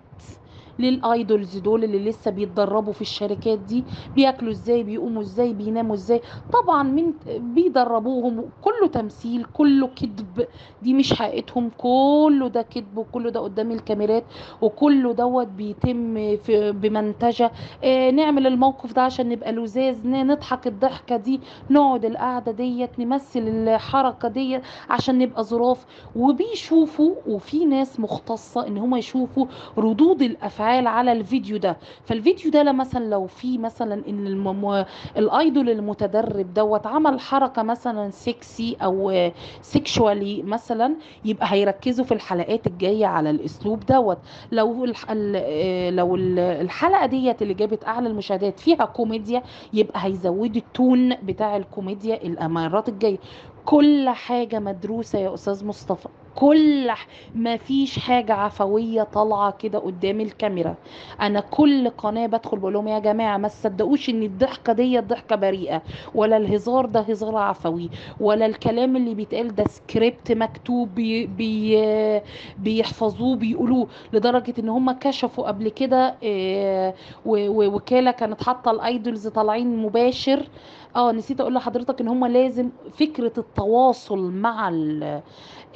للايدولز 0.78 1.56
دول 1.58 1.84
اللي 1.84 1.98
لسه 2.10 2.30
بيتدربوا 2.30 2.92
في 2.92 3.00
الشركات 3.00 3.58
دي. 3.58 3.84
بياكلوا 4.14 4.50
إزاي؟ 4.52 4.82
بيقوموا 4.82 5.22
إزاي؟ 5.22 5.52
بيناموا 5.52 5.94
إزاي؟ 5.94 6.20
طبعا 6.52 6.82
من 6.82 7.12
بيدربوهم 7.36 8.44
كله 8.62 8.88
تمثيل 8.92 9.44
كله 9.44 9.86
كذب. 9.86 10.46
دي 10.82 10.94
مش 10.94 11.12
حقيقتهم. 11.14 11.70
كله 11.78 12.48
ده 12.48 12.62
كذب 12.62 12.96
وكله 12.98 13.30
ده 13.30 13.40
قدام 13.40 13.70
الكاميرات 13.72 14.24
وكله 14.62 15.12
دوت 15.12 15.46
بيتم 15.46 16.36
في 16.36 16.72
بمنتجه. 16.72 17.50
آه 17.84 18.10
نعمل 18.10 18.46
الموقف 18.46 18.92
ده 18.92 19.02
عشان 19.02 19.28
نبقى 19.28 19.52
لزاز 19.52 20.06
نضحك 20.06 20.66
الضحكة 20.66 21.16
دي. 21.16 21.40
نقعد 21.70 22.04
القعدة 22.04 22.52
ديت 22.52 22.98
نمثل 22.98 23.40
الحركة 23.48 24.28
ديت 24.28 24.62
عشان 24.90 25.18
نبقى 25.18 25.44
ظراف. 25.44 25.86
وبيشوفوا 26.16 27.14
وفي 27.26 27.64
ناس 27.64 28.00
مختصة 28.00 28.66
إن 28.66 28.78
هم 28.78 28.96
يشوفوا 28.96 29.46
ردود 29.78 30.22
الأفعال 30.22 30.67
على 30.68 31.12
الفيديو 31.12 31.56
ده. 31.56 31.76
فالفيديو 32.04 32.50
ده 32.50 32.62
لا 32.62 32.72
مثلا 32.72 33.04
لو 33.04 33.26
في 33.26 33.58
مثلا 33.58 33.94
إن. 34.08 34.84
ال 35.16 35.27
idol 35.27 35.70
المتدرب 35.70 36.54
دوت 36.54 36.86
عمل 36.86 37.20
حركة 37.20 37.62
مثلا 37.62 38.10
سكسي 38.10 38.76
أو 38.82 39.28
sexually 39.62 40.42
مثلا 40.42 40.96
يبقى 41.24 41.46
هيركزوا 41.52 42.04
في 42.04 42.14
الحلقات 42.14 42.66
الجاية 42.66 43.06
على 43.06 43.30
الأسلوب 43.30 43.86
دوت. 43.86 44.18
لو 44.52 44.84
الح... 44.84 45.10
ال- 45.10 45.36
آه، 45.36 45.90
لو 45.90 46.16
ال- 46.16 46.38
الحلقة 46.38 47.06
ديت 47.06 47.42
اللي 47.42 47.54
جابت 47.54 47.84
أعلى 47.84 48.08
المشاهدات 48.08 48.60
فيها 48.60 48.84
كوميديا 48.84 49.42
يبقى 49.72 50.04
هيزودوا 50.04 50.60
ال 50.62 50.73
tone 50.73 51.14
بتاع 51.16 51.56
الكوميديا 51.56 52.22
المرات 52.22 52.88
الجاية. 52.88 53.18
كل 53.64 54.08
حاجة 54.08 54.58
مدروسة 54.58 55.18
يا 55.18 55.34
أستاذ 55.34 55.66
مصطفى. 55.66 56.08
كل. 56.38 56.90
ما 57.34 57.56
فيش 57.56 57.98
حاجة 57.98 58.32
عفوية 58.32 59.02
طالعة 59.02 59.50
كده 59.50 59.78
قدام 59.78 60.20
الكاميرا 60.20 60.74
أنا 61.20 61.40
كل 61.40 61.88
قناة 61.90 62.26
بدخل 62.26 62.58
بقول 62.58 62.72
لهم 62.72 62.88
يا 62.88 62.98
جماعة 62.98 63.36
ما 63.36 63.48
تصدقوش 63.48 64.08
إن 64.10 64.22
الضحكة 64.22 64.72
دي 64.72 64.98
ضحكة 64.98 65.36
بريئة 65.36 65.82
ولا 66.14 66.36
الهزار 66.36 66.86
ده 66.86 67.00
هزار 67.00 67.36
عفوي 67.36 67.90
ولا 68.20 68.46
الكلام 68.46 68.96
اللي 68.96 69.14
بيتقال 69.14 69.54
ده 69.54 69.64
سكريبت 69.64 70.32
مكتوب 70.32 70.94
بي 70.94 71.26
بي 71.26 71.82
بيحفظوه 72.58 73.36
بيقولوه 73.36 73.86
لدرجة 74.12 74.54
إن 74.58 74.68
هم 74.68 74.92
كشفوا 74.92 75.46
قبل 75.48 75.68
كده 75.68 76.14
آه، 76.24 76.94
وكالة 77.26 78.10
كانت 78.10 78.42
حاطة 78.42 78.70
ال 78.70 78.80
idols 78.80 79.28
طالعين 79.28 79.76
مباشر 79.76 80.48
آه 80.96 81.12
نسيت 81.12 81.40
أقول 81.40 81.54
لحضرتك 81.54 82.00
إن 82.00 82.08
هم 82.08 82.26
لازم 82.26 82.68
فكرة 82.92 83.32
التواصل 83.38 84.30
مع 84.30 84.68
ال 84.68 85.02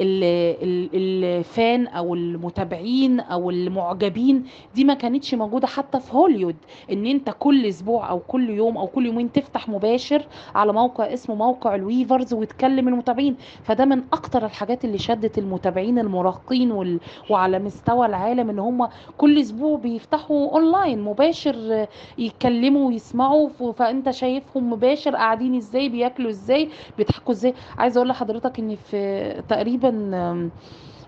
ال- 0.01 0.25
ال- 0.63 0.91
ال 0.95 1.18
fan 1.18 1.87
أو 1.87 2.15
المتابعين 2.15 3.21
أو 3.21 3.51
المعجبين 3.51 4.45
دي 4.75 4.85
ما 4.85 4.95
كانتش 4.95 5.35
موجودة 5.35 5.67
حتى 5.67 6.01
في 6.01 6.15
هوليوود 6.17 6.57
إن 6.93 7.07
أنت 7.07 7.35
كل 7.39 7.67
أسبوع 7.67 8.11
أو 8.11 8.19
كل 8.19 8.51
يوم 8.51 8.77
أو 8.79 8.87
كل 8.87 9.07
يومين 9.07 9.33
تفتح 9.33 9.69
مباشر 9.69 10.23
على 10.55 10.73
موقع 10.73 11.13
اسمه 11.13 11.35
موقع 11.35 11.75
ال 11.75 11.82
Weverse 11.82 12.35
وتكلم 12.35 12.89
المتابعين. 12.89 13.37
فده 13.63 13.85
من 13.85 14.03
أكتر 14.13 14.45
الحاجات 14.47 14.85
اللي 14.85 14.99
شدت 14.99 15.39
المتابعين 15.39 15.99
المراهقين 15.99 16.73
وال... 16.73 17.01
وعلى 17.31 17.59
مستوى 17.59 18.07
العالم 18.07 18.51
إن 18.51 18.59
هم 18.59 18.89
كل 19.19 19.41
أسبوع 19.41 19.79
بيفتحوا 19.79 20.51
اونلاين 20.53 21.01
مباشر 21.03 21.87
يتكلموا 22.19 22.89
ويسمعوا 22.89 23.49
فأنت 23.77 24.11
شايفهم 24.11 24.71
مباشر 24.73 25.02
قاعدين 25.11 25.55
إزاي 25.55 25.89
بياكلوا 25.89 26.31
إزاي 26.31 26.69
بيضحكوا 26.99 27.33
إزاي. 27.35 27.55
عايزة 27.79 27.99
أقول 27.99 28.09
لحضرتك 28.09 28.59
إن 28.59 28.77
في 28.77 29.43
تقريبا 29.49 30.51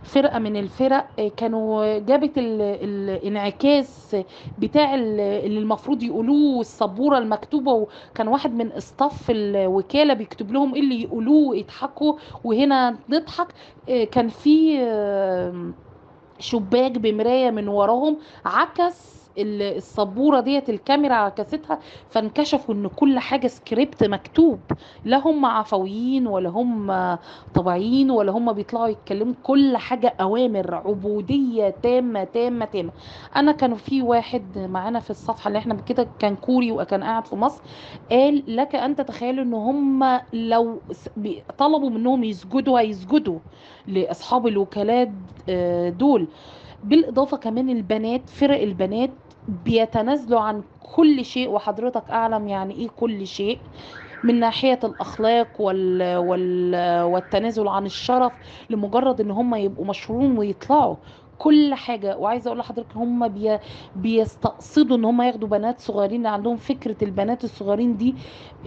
فرقة 0.03 0.39
من 0.39 0.57
الفرق 0.57 1.07
آه، 1.19 1.29
كانوا 1.29 1.99
جابت 1.99 2.39
ال- 2.39 2.63
الانعكاس 2.63 4.17
بتاع 4.59 4.95
ال- 4.95 5.21
اللي 5.21 5.59
المفروض 5.59 6.03
يقولوه 6.03 6.61
السبورة 6.61 7.19
المكتوبة 7.19 7.73
وكان 7.73 8.29
واحد 8.29 8.55
من 8.55 8.73
اصطاف 8.73 9.31
الوكالة 9.31 10.15
بيكتب 10.15 10.53
لهم 10.53 10.75
إيه 10.75 10.81
اللي 10.81 11.03
يقولوه 11.03 11.57
يضحكوا 11.57 12.19
وهنا 12.45 12.99
نضحك. 13.09 13.49
آه، 13.89 14.05
كان 14.05 14.29
في 14.29 14.79
آم، 14.79 15.75
شباك 16.39 16.93
بمراية 16.99 17.51
من 17.51 17.69
وراهم 17.69 18.19
عكس 18.45 19.24
السبورة 19.39 20.41
ديت 20.41 20.71
الكاميرا 20.71 21.15
عكستها 21.15 21.79
فانكشفوا 22.11 22.75
إن 22.75 22.89
كل 22.89 23.19
حاجة 23.19 23.47
سكريبت 23.47 24.05
مكتوب. 24.05 24.59
لا 25.05 25.17
هم 25.29 25.47
عفويين 25.47 26.27
ولا 26.27 26.49
هم 26.49 26.93
طبيعيين 27.55 28.11
ولا 28.11 28.33
هم 28.33 28.53
بيطلعوا 28.53 28.87
يتكلموا 28.89 29.35
كل 29.43 29.77
حاجة 29.77 30.15
أوامر 30.21 30.75
عبودية 30.75 31.75
تامة 31.83 32.25
تامة 32.25 32.65
تامة. 32.65 32.91
أنا 33.37 33.53
كانوا 33.53 33.77
في 33.77 34.03
واحد 34.03 34.59
معانا 34.59 35.01
في 35.01 35.11
الصفحة 35.11 35.49
اللي 35.49 35.59
إحنا 35.59 35.75
كده 35.75 36.09
كان 36.19 36.37
كوري 36.37 36.73
وكان 36.73 37.03
قاعد 37.05 37.27
في 37.27 37.37
مصر 37.37 37.63
قال 38.11 38.43
لك 38.57 38.75
ان 38.75 38.97
تتخيل 38.97 39.41
إن 39.41 39.55
هم 39.55 40.21
لو 40.33 40.81
طلبوا 41.59 41.91
منهم 41.91 42.25
يسجدوا 42.25 42.81
هيسجدوا 42.81 43.39
لأصحاب 43.87 44.47
الوكالات 44.47 45.11
آه، 45.49 45.89
دول. 45.89 46.27
بالإضافة 46.85 47.37
كمان 47.37 47.71
البنات 47.71 48.29
فرق 48.31 48.61
البنات 48.63 49.11
بيتنازلوا 49.49 50.41
عن 50.41 50.63
كل 50.95 51.25
شيء 51.25 51.49
وحضرتك 51.51 52.11
أعلم 52.11 52.49
يعني 52.49 52.75
إيه 52.75 52.89
كل 52.89 53.27
شيء. 53.27 53.59
من 54.23 54.41
ناحية 54.41 54.79
الأخلاق 54.85 55.61
وال 55.61 56.17
وال 56.17 57.03
والتنازل 57.03 57.69
عن 57.69 57.87
الشرف 57.87 58.33
لمجرد 58.71 59.21
إن 59.21 59.31
هم 59.31 59.55
يبقوا 59.55 59.87
مشهورين 59.87 60.39
ويطلعوا. 60.39 60.97
كل 61.39 61.75
حاجة. 61.75 62.17
وعايزة 62.19 62.49
أقول 62.49 62.59
لحضرتك 62.59 62.97
هم 62.97 63.29
بي 63.29 63.59
بيستقصدوا 63.97 64.97
إن 64.97 65.05
هم 65.05 65.23
ياخدوا 65.23 65.49
بنات 65.49 65.81
صغيرين 65.81 66.27
عندهم 66.27 66.57
فكرة 66.57 66.97
البنات 67.03 67.45
الصغيرين 67.45 67.97
دي 67.97 68.15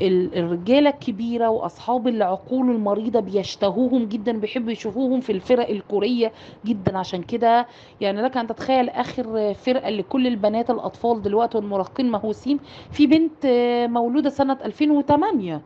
ال- 0.02 0.36
الرجالة 0.38 0.90
الكبيره 0.90 1.50
وأصحاب 1.50 2.08
العقول 2.08 2.70
المريضة 2.72 3.20
بيشتهوهم 3.20 4.06
جدا 4.06 4.40
بيحبوا 4.40 4.72
يشوفوهم 4.72 5.20
في 5.20 5.32
الفرق 5.32 5.70
الكورية 5.70 6.32
جدا. 6.66 6.98
عشان 6.98 7.24
كده 7.24 7.68
يعني 8.02 8.22
لك 8.22 8.38
أن 8.38 8.48
تتخيل 8.48 8.90
آخر 8.90 9.54
فرقة 9.54 9.88
اللي 9.88 10.04
كل 10.04 10.28
البنات 10.28 10.70
الأطفال 10.70 11.22
دلوقتي 11.22 11.58
والمراهقين 11.58 12.12
مهووسين. 12.12 12.60
في 12.92 13.08
بنت 13.08 13.46
مولودة 13.90 14.30
سنة 14.30 14.58
2008 14.66 15.62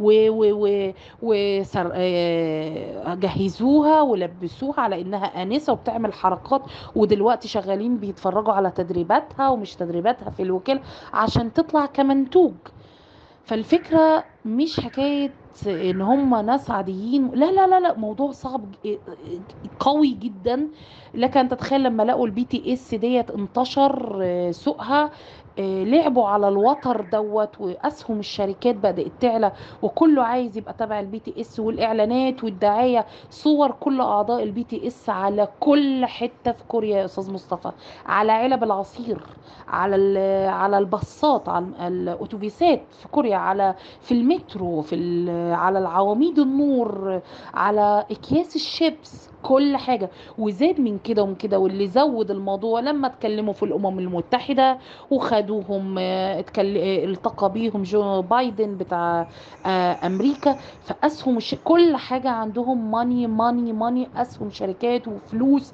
و 0.00 0.28
و 0.28 0.66
و 0.66 0.92
وسر... 1.22 1.90
آه، 1.94 3.12
ولبسوها 4.02 4.80
على 4.82 5.00
إنها 5.00 5.42
آنسة 5.42 5.72
وبتعمل 5.72 6.12
حركات. 6.12 6.62
ودلوقتي 6.96 7.48
شغالين 7.48 7.96
بيتفرجوا 7.96 8.52
على 8.52 8.70
تدريباتها 8.70 9.48
ومش 9.48 9.74
تدريباتها 9.74 10.30
في 10.30 10.42
الوكاله 10.42 10.80
عشان 11.12 11.52
تطلع 11.52 11.86
كمنتوج. 11.86 12.54
فالفكرة 13.44 14.24
مش 14.44 14.80
حكاية 14.80 15.30
إن 15.66 16.00
هم 16.00 16.34
ناس 16.46 16.70
عاديين. 16.70 17.30
لا 17.34 17.52
لا 17.52 17.66
لا 17.66 17.80
لا 17.80 17.98
موضوع 17.98 18.30
صعب 18.30 18.64
قوي 19.80 20.10
جدا. 20.10 20.68
لك 21.14 21.34
تتخيل 21.34 21.82
لما 21.82 22.02
لقوا 22.02 22.26
البي 22.26 22.44
تي 22.44 22.72
اس 22.72 22.94
ديت 22.94 23.30
انتشر 23.30 24.18
آه، 24.22 24.50
سوقها 24.50 25.10
لعبوا 25.58 26.26
على 26.28 26.48
الوتر 26.48 27.00
دوت 27.00 27.60
واسهم 27.60 28.18
الشركات 28.18 28.74
بدأت 28.76 29.12
تعلى 29.20 29.52
وكله 29.82 30.22
عايز 30.22 30.58
يبقى 30.58 30.74
تبع 30.78 31.00
البي 31.00 31.18
تي 31.18 31.40
اس 31.40 31.60
والإعلانات 31.60 32.44
والدعاية. 32.44 33.06
صور 33.30 33.70
كل 33.70 34.00
أعضاء 34.00 34.42
البي 34.42 34.64
تي 34.64 34.86
اس 34.86 35.10
على 35.10 35.48
كل 35.60 36.06
حتة 36.06 36.52
في 36.52 36.64
كوريا 36.68 36.98
يا 36.98 37.04
أستاذ 37.04 37.32
مصطفى. 37.32 37.72
على 38.06 38.32
علب 38.32 38.64
العصير 38.64 39.22
على 39.68 40.18
على 40.48 40.78
الباصات 40.78 41.48
على 41.48 41.66
الأتوبيسات 41.80 42.82
في 43.02 43.08
كوريا 43.08 43.36
على 43.36 43.74
في 44.00 44.14
المترو 44.14 44.82
في 44.82 44.96
على 45.54 45.78
العواميد 45.78 46.38
النور 46.38 47.20
على 47.54 48.04
أكياس 48.10 48.56
الشيبس. 48.56 49.29
كل 49.42 49.76
حاجة 49.76 50.10
وزاد 50.38 50.80
من 50.80 50.98
كده 50.98 51.22
ومن 51.22 51.34
كده 51.34 51.58
واللي 51.58 51.88
زود 51.88 52.30
الموضوع 52.30 52.80
لما 52.80 53.06
اتكلموا 53.06 53.52
في 53.52 53.62
الأمم 53.62 53.98
المتحدة 53.98 54.78
وخدوهم 55.10 55.98
آه، 55.98 56.44
آه، 56.58 57.04
التقى 57.04 57.52
بيهم 57.52 57.82
جو 57.82 58.22
بايدن 58.22 58.76
بتاع 58.76 59.28
آه، 59.66 60.06
أمريكا 60.06 60.56
فاسهم. 60.80 61.38
كل 61.64 61.96
حاجة 61.96 62.28
عندهم 62.30 62.90
ماني 62.90 63.26
ماني 63.26 63.72
ماني 63.72 64.08
اسهم 64.16 64.50
شركات 64.50 65.08
وفلوس 65.08 65.72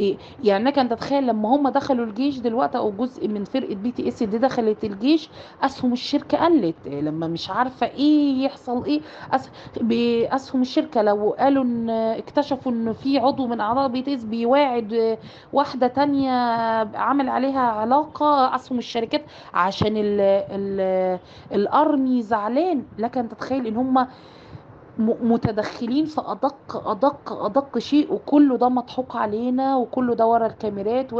إيه، 0.00 0.16
يعني 0.44 0.64
لك 0.64 0.78
ان 0.78 0.88
تتخيل 0.88 1.26
لما 1.26 1.56
هم 1.56 1.68
دخلوا 1.68 2.06
الجيش 2.06 2.38
دلوقتي 2.38 2.78
أو 2.78 2.92
جزء 2.92 3.28
من 3.28 3.44
فرقة 3.44 3.74
بي 3.74 3.92
تي 3.92 4.08
اس 4.08 4.22
دي 4.22 4.38
دخلت 4.38 4.84
الجيش 4.84 5.30
اسهم 5.62 5.92
الشركة 5.92 6.38
قلت 6.38 6.88
لما 6.88 7.26
مش 7.28 7.50
عارفة 7.50 7.86
إيه 7.86 8.44
يحصل 8.44 8.84
إيه 8.84 9.00
أس... 9.32 9.50
باسهم 9.80 10.60
الشركة 10.62 11.02
لو 11.02 11.36
قالوا 11.38 11.64
إن 11.64 11.90
اكتشفوا 11.90 12.72
إن 12.72 12.92
في 13.04 13.18
عضو 13.18 13.46
من 13.46 13.60
أعضاء 13.60 13.88
بي 13.88 14.02
تي 14.02 14.14
اس 14.14 14.24
بيواعد 14.24 15.18
واحدة 15.52 15.86
تانية 15.86 16.30
عامل 16.94 17.28
عليها 17.28 17.60
علاقة 17.60 18.54
اسهم 18.56 18.78
الشركات 18.78 19.26
عشان 19.54 19.96
ال... 19.96 20.20
ال... 20.50 21.20
الأرمي 21.52 22.22
زعلان. 22.22 22.88
لك 22.98 23.18
أن 23.18 23.28
تتخيل 23.28 23.66
إن 23.66 23.76
هم 23.76 24.06
متدخلين 24.98 26.04
في 26.04 26.20
أدق 26.26 26.88
أدق 26.88 27.32
أدق 27.32 27.78
شيء 27.78 28.12
وكله 28.14 28.56
ده 28.56 28.68
مضحوك 28.68 29.16
علينا 29.16 29.76
وكله 29.76 30.14
ده 30.14 30.26
ورا 30.26 30.46
الكاميرات 30.46 31.12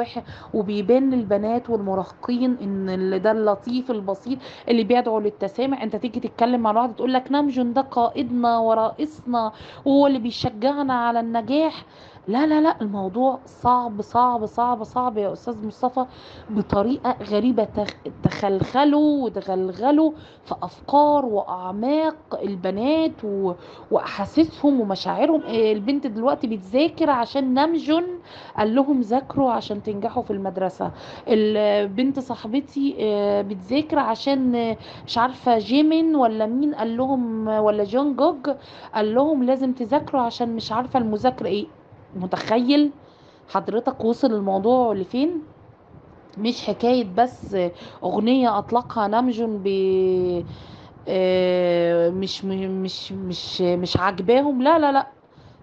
وبيبان 0.54 1.11
للبنات 1.11 1.71
والمراهقين 1.71 2.57
إن 2.62 2.88
اللي 2.88 3.19
ده 3.19 3.31
اللطيف 3.31 3.90
البسيط 3.90 4.38
اللي 4.69 4.85
بيدعو 4.85 5.19
للتسامح. 5.21 5.83
أنت 5.83 5.97
تيجي 5.97 6.21
تتكلم 6.21 6.61
مع 6.61 6.71
واحد 6.73 6.95
تقول 6.95 7.12
لك 7.12 7.33
نمجن 7.33 7.73
ده 7.73 7.81
قائدنا 7.81 8.59
ورئيسنا 8.59 9.52
وهو 9.85 10.07
اللي 10.07 10.19
بيشجعنا 10.19 10.95
على 10.95 11.21
النجاح. 11.21 11.85
لا 12.28 12.47
لا 12.47 12.61
لا 12.61 12.81
الموضوع 12.81 13.38
صعب 13.47 14.02
صعب 14.02 14.47
صعب 14.47 14.85
صعب 14.85 15.19
يا 15.19 15.33
أستاذ 15.33 15.66
مصطفى 15.66 16.07
بطريقة 16.50 17.16
غريبة 17.31 17.64
تخ- 17.64 17.97
تخلخلوا 18.23 19.25
وتغلغلوا 19.25 20.12
في 20.45 20.54
أفكار 20.62 21.25
وأعماق 21.26 22.16
البنات. 22.43 23.12
وأحاسيسهم 23.90 24.81
ومشاعرهم 24.81 25.43
إيه 25.43 25.73
البنت 25.73 26.07
دلوقتي 26.07 26.47
بتذاكر 26.47 27.11
عشان 27.11 27.54
نمجن 27.54 28.04
قال 28.59 28.75
لهم 28.75 29.00
ذاكروا 29.00 29.50
عشان 29.52 29.83
تنجحوا 29.83 30.23
في 30.23 30.31
المدرسة 30.33 30.90
البنت 31.28 32.19
صاحبتي 32.19 32.97
آه، 33.00 33.43
بتذاكر 33.43 33.99
عشان 33.99 34.54
آه، 34.54 34.76
مش 35.07 35.19
عارفة 35.19 35.59
جيمين 35.59 36.16
ولا 36.16 36.47
مين 36.47 36.75
قال 36.75 36.97
لهم 36.97 37.49
ولا 37.49 37.85
جون 37.85 38.16
جوج 38.16 38.50
قال 38.95 39.14
لهم 39.14 39.43
لازم 39.43 39.73
تذاكروا 39.73 40.23
عشان 40.23 40.57
مش 40.57 40.73
عارفة 40.73 40.99
المذاكرة 40.99 41.47
إيه 41.47 41.66
متخيل 42.14 42.92
حضرتك 43.47 44.04
وصل 44.04 44.33
الموضوع 44.33 44.92
لفين؟ 44.94 45.49
مش 46.38 46.62
حكاية 46.66 47.04
بس 47.14 47.56
أغنية 48.04 48.59
أطلقها 48.59 49.09
نامجون 49.09 49.62
ب 49.62 49.68
آه، 51.09 52.11
مش 52.11 52.44
مش 52.44 53.12
مش 53.12 53.61
مش 53.61 53.97
عاجباهم. 53.97 54.62
لا 54.62 54.78
لا 54.78 54.92
لا. 54.92 55.14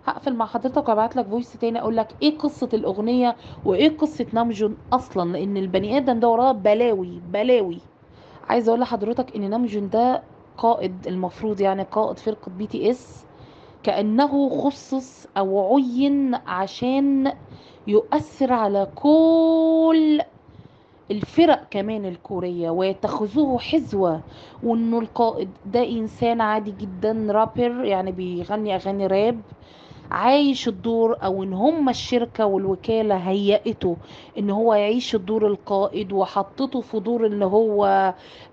هقفل 0.03 0.35
مع 0.35 0.45
حضرتك 0.45 0.89
وأبعت 0.89 1.15
لك 1.15 1.27
voice 1.27 1.53
تاني 1.53 1.79
أقول 1.79 1.97
لك 1.97 2.17
إيه 2.21 2.37
قصة 2.37 2.69
الأغنية 2.73 3.37
وإيه 3.65 3.97
قصة 3.97 4.27
نامجون 4.33 4.77
أصلا. 4.93 5.31
لأن 5.37 5.57
البني 5.57 5.97
آدم 5.97 6.19
ده 6.19 6.29
وراه 6.29 6.51
بلاوي 6.51 7.19
بلاوي. 7.19 7.81
عايزه 8.43 8.69
أقول 8.69 8.81
لحضرتك 8.81 9.35
إن 9.35 9.49
نامجون 9.49 9.89
ده 9.89 10.29
قائد 10.57 11.07
المفروض 11.07 11.61
يعني 11.61 11.83
قائد 11.83 12.19
فرقة 12.19 12.49
بي 12.51 12.67
تي 12.67 12.91
اس 12.91 13.27
كأنه 13.83 14.49
خصص 14.49 15.27
أو 15.37 15.75
عين 15.75 16.35
عشان 16.35 17.31
يؤثر 17.87 18.53
على 18.53 18.87
كل 18.95 20.21
الفرق 21.11 21.63
كمان 21.71 22.05
الكورية 22.05 22.69
ويتخذوه 22.69 23.59
حذوه 23.59 24.21
وإنه 24.63 24.99
القائد 24.99 25.49
ده 25.65 25.83
إنسان 25.89 26.41
عادي 26.41 26.73
جدا 26.81 27.27
رابر 27.29 27.83
يعني 27.85 28.11
بيغني 28.11 28.75
أغاني 28.75 29.07
راب 29.07 29.39
عايش 30.11 30.67
الدور 30.67 31.17
أو 31.23 31.43
إن 31.43 31.53
هم 31.53 31.89
الشركة 31.89 32.45
والوكالة 32.45 33.15
هيئته 33.15 33.97
إن 34.37 34.49
هو 34.49 34.73
يعيش 34.73 35.15
الدور 35.15 35.47
القائد 35.47 36.11
وحطته 36.13 36.81
في 36.81 36.99
دور 36.99 37.27
ان 37.27 37.43
هو 37.43 37.85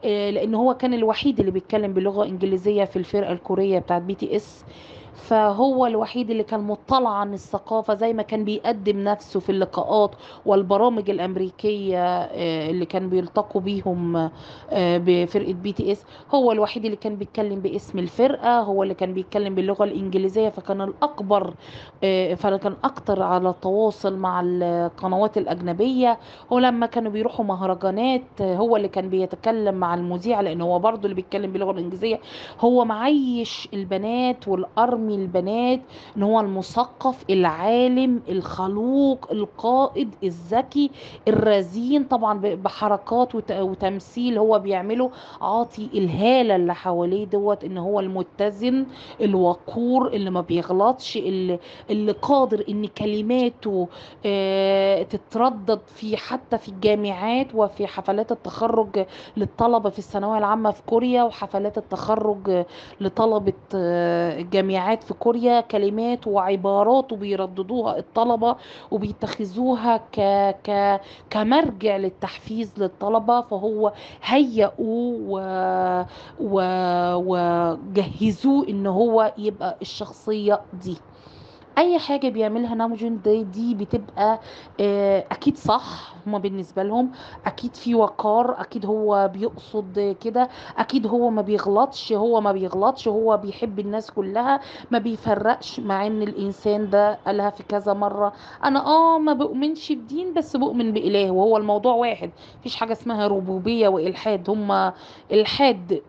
آه، 0.05 0.31
لأن 0.31 0.55
هو 0.55 0.75
كان 0.75 0.95
الوحيد 0.95 1.39
اللي 1.41 1.51
بيتكلم 1.51 1.93
بلغة 1.93 2.25
إنجليزية 2.25 2.85
في 2.85 2.97
الفرقة 2.97 3.33
الكورية 3.33 3.79
بتاعت 3.79 4.03
بي 4.03 4.15
تي 4.15 4.37
اس 4.37 4.65
فهو 5.19 5.87
الوحيد 5.87 6.31
اللي 6.31 6.43
كان 6.43 6.61
مطلع 6.61 7.11
عن 7.11 7.35
الثقافة 7.35 7.95
زي 7.95 8.13
ما 8.13 8.23
كان 8.23 8.45
بيقدم 8.45 8.99
نفسه 9.05 9.41
في 9.41 9.51
اللقاءات 9.53 10.15
والبرامج 10.47 11.11
الأمريكية 11.11 12.05
آه، 12.23 12.71
اللي 12.71 12.87
كان 12.87 13.09
بيلتقوا 13.09 13.61
بيهم 13.61 14.17
آه، 14.71 14.99
بفرقة 14.99 15.53
بي 15.53 15.73
تي 15.73 15.93
اس 15.93 16.05
هو 16.35 16.53
الوحيد 16.53 16.85
اللي 16.85 16.97
كان 16.97 17.17
بيتكلم 17.17 17.61
باسم 17.61 17.99
الفرقة 17.99 18.61
هو 18.61 18.83
اللي 18.83 18.95
كان 18.95 19.15
بيتكلم 19.15 19.55
باللغة 19.55 19.85
الإنجليزية 19.85 20.49
فكان 20.49 20.81
الأكبر 20.81 21.55
آه، 22.05 22.35
فكان 22.35 22.77
أكتر 22.85 23.23
على 23.23 23.49
التواصل 23.51 24.17
مع 24.17 24.43
القنوات 24.45 25.39
الأجنبية. 25.39 26.19
ولما 26.51 26.87
كانوا 26.87 27.13
بيروحوا 27.13 27.45
مهرجانات 27.45 28.43
هو 28.43 28.77
اللي 28.77 28.89
كان 28.89 29.09
بيتكلم 29.09 29.75
مع 29.75 29.95
المذيع 29.95 30.40
لأن 30.40 30.61
هو 30.61 30.79
برضه 30.79 31.05
اللي 31.05 31.14
بيتكلم 31.14 31.53
باللغة 31.53 31.71
الإنجليزية. 31.71 32.21
هو 32.61 32.85
معيش 32.85 33.69
البنات 33.75 34.49
والأرمي 35.09 35.14
البنات 35.25 35.81
إن 36.16 36.23
هو 36.23 36.40
المثقف 36.40 37.25
العالم 37.31 38.23
الخلوق 38.29 39.27
القائد 39.33 40.14
الذكي 40.25 40.90
الرزين 41.29 42.05
طبعا 42.05 42.38
بحركات 42.40 43.35
وت- 43.35 43.53
وتمثيل 43.53 44.38
هو 44.38 44.59
بيعمله. 44.59 45.11
عاطي 45.40 45.88
الهالة 45.94 46.57
اللي 46.57 46.75
حواليه 46.75 47.25
دوت 47.25 47.64
إن 47.64 47.79
هو 47.79 48.01
المتزن 48.01 48.87
الوقور 49.21 50.09
اللي 50.09 50.31
ما 50.31 50.40
بيغلطش 50.40 51.16
اللي, 51.16 51.59
اللي 51.90 52.12
قادر 52.12 52.64
إن 52.68 52.87
كلماته 52.87 53.88
آه، 54.27 55.03
تتردد 55.03 55.81
في 55.87 56.16
حتى 56.16 56.59
في 56.59 56.68
الجامعات 56.68 57.47
وفي 57.55 57.87
حفلات 57.87 58.33
التخرج 58.33 59.07
للطلبة 59.37 59.90
في 59.90 59.99
الثانوية 59.99 60.38
العامة 60.38 60.71
في 60.71 60.83
كوريا 60.87 61.23
وحفلات 61.23 61.79
التخرج 61.79 62.64
لطلبة 63.01 63.53
آه، 63.75 64.40
الجامعات 64.99 65.05
في 65.05 65.15
كوريا 65.15 65.61
كلمات 65.61 66.27
وعبارات 66.27 67.13
وبيرددوها 67.13 67.99
الطلبة 67.99 68.57
وبيتخذوها 68.91 69.97
ك... 69.97 70.21
ك... 70.65 71.01
كمرجع 71.31 71.97
للتحفيز 71.97 72.73
للطلبة. 72.79 73.41
فهو 73.41 73.93
هيئوا 74.23 75.15
و... 75.21 75.41
و... 76.39 76.61
وجهزوه 77.17 78.69
إن 78.69 78.87
هو 78.87 79.35
يبقى 79.39 79.79
الشخصية 79.83 80.67
دي. 80.73 81.03
أي 81.79 81.99
حاجة 81.99 82.29
بيعملها 82.29 82.75
نامجون 82.75 83.21
دي 83.25 83.45
دي 83.45 83.75
بتبقى 83.75 84.41
آه، 84.81 85.25
أكيد 85.33 85.57
صح 85.57 86.14
هما 86.27 86.38
بالنسبة 86.38 86.83
لهم. 86.83 87.11
أكيد 87.47 87.75
في 87.77 87.95
وقار 87.95 88.61
أكيد 88.61 88.87
هو 88.87 89.31
بيقصد 89.35 90.17
كده. 90.25 90.49
أكيد 90.79 91.07
هو 91.07 91.31
ما 91.31 91.43
بيغلطش 91.43 92.12
هو 92.12 92.41
ما 92.41 92.53
بيغلطش 92.53 93.09
هو 93.09 93.37
بيحب 93.37 93.79
الناس 93.79 94.11
كلها. 94.11 94.61
ما 94.91 94.99
بيفرقش 94.99 95.81
مع 95.81 96.07
إن 96.07 96.23
الإنسان 96.23 96.91
ده 96.91 97.19
قالها 97.27 97.51
في 97.51 97.62
كذا 97.62 97.93
مرة. 97.93 98.33
أنا 98.64 98.87
آه 98.87 99.19
ما 99.19 99.33
بؤمنش 99.33 99.93
بدين 99.93 100.35
بس 100.35 100.57
بؤمن 100.57 100.93
بإله 100.93 101.31
وهو 101.31 101.57
الموضوع 101.57 101.95
واحد. 101.95 102.31
مفيش 102.61 102.77
حاجة 102.77 102.93
اسمها 102.93 103.27
ربوبية 103.29 103.88
وإلحاد. 103.88 104.51
هما 104.51 104.93
إلحاد 105.33 106.03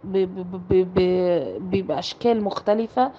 بأشكال 1.71 2.43
مختلفة. 2.43 3.11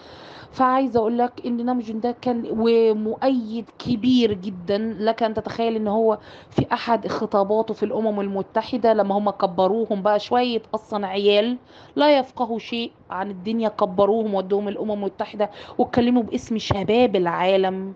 فعايزة 0.53 1.01
أقول 1.01 1.19
لك 1.19 1.47
إن 1.47 1.67
نامجون 1.67 2.01
ده 2.01 2.17
كان 2.23 2.45
ومؤيد 2.51 3.71
كبير 3.79 4.33
جدا. 4.33 4.97
لك 5.01 5.23
أن 5.23 5.35
تتخيل 5.35 5.77
إن 5.77 5.89
هو 5.89 6.19
في 6.51 6.67
أحد 6.73 7.07
خطاباته 7.09 7.75
في 7.75 7.83
الأمم 7.83 8.21
المتحدة 8.21 8.93
لما 8.93 9.19
هم 9.19 9.31
كبروهم 9.31 10.03
بقى 10.03 10.19
شوية 10.21 10.63
أصلا 10.75 11.07
عيال 11.07 11.59
لا 11.97 12.19
يفقهوا 12.19 12.59
شيء 12.59 12.93
عن 13.11 13.31
الدنيا 13.31 13.69
كبروهم 13.69 14.35
ودوهم 14.35 14.69
الأمم 14.69 14.93
المتحدة 14.93 15.51
واتكلموا 15.79 16.23
باسم 16.23 16.59
شباب 16.59 17.17
العالم. 17.17 17.95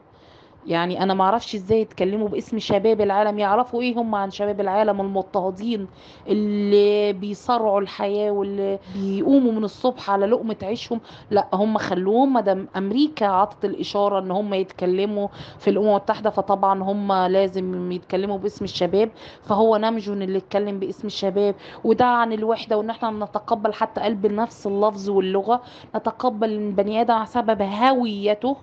يعني 0.66 1.02
أنا 1.02 1.14
معرفش 1.14 1.54
إزاي 1.54 1.80
يتكلموا 1.80 2.28
باسم 2.28 2.58
شباب 2.58 3.00
العالم 3.00 3.38
يعرفوا 3.38 3.82
إيه 3.82 3.94
هم 4.00 4.14
عن 4.14 4.30
شباب 4.30 4.60
العالم 4.60 5.00
المضطهدين 5.00 5.86
اللي 6.28 7.12
بيصارعوا 7.12 7.80
الحياة 7.80 8.30
واللي 8.30 8.78
بيقوموا 8.96 9.52
من 9.52 9.64
الصبح 9.64 10.10
على 10.10 10.26
لقمة 10.26 10.56
عيشهم. 10.62 11.00
لا 11.30 11.48
هم 11.54 11.78
خلوهم 11.78 12.32
مدام 12.32 12.68
أمريكا 12.76 13.26
عطت 13.26 13.64
الإشارة 13.64 14.18
إن 14.18 14.30
هم 14.30 14.54
يتكلموا 14.54 15.28
في 15.58 15.70
الأمم 15.70 15.88
المتحدة 15.88 16.30
فطبعا 16.30 16.82
هم 16.82 17.12
لازم 17.12 17.92
يتكلموا 17.92 18.38
باسم 18.38 18.64
الشباب. 18.64 19.10
فهو 19.42 19.76
نامجون 19.76 20.22
اللي 20.22 20.38
اتكلم 20.38 20.78
باسم 20.78 21.06
الشباب 21.06 21.54
وده 21.84 22.04
عن 22.06 22.32
الوحدة 22.32 22.78
وإن 22.78 22.90
إحنا 22.90 23.10
نتقبل 23.10 23.72
حتى 23.72 24.00
قلب 24.00 24.26
نفس 24.26 24.66
اللفظ 24.66 25.10
واللغة. 25.10 25.62
نتقبل 25.96 26.50
البني 26.50 27.00
آدم 27.00 27.14
على 27.14 27.26
سبب 27.26 27.62
هويته 27.62 28.56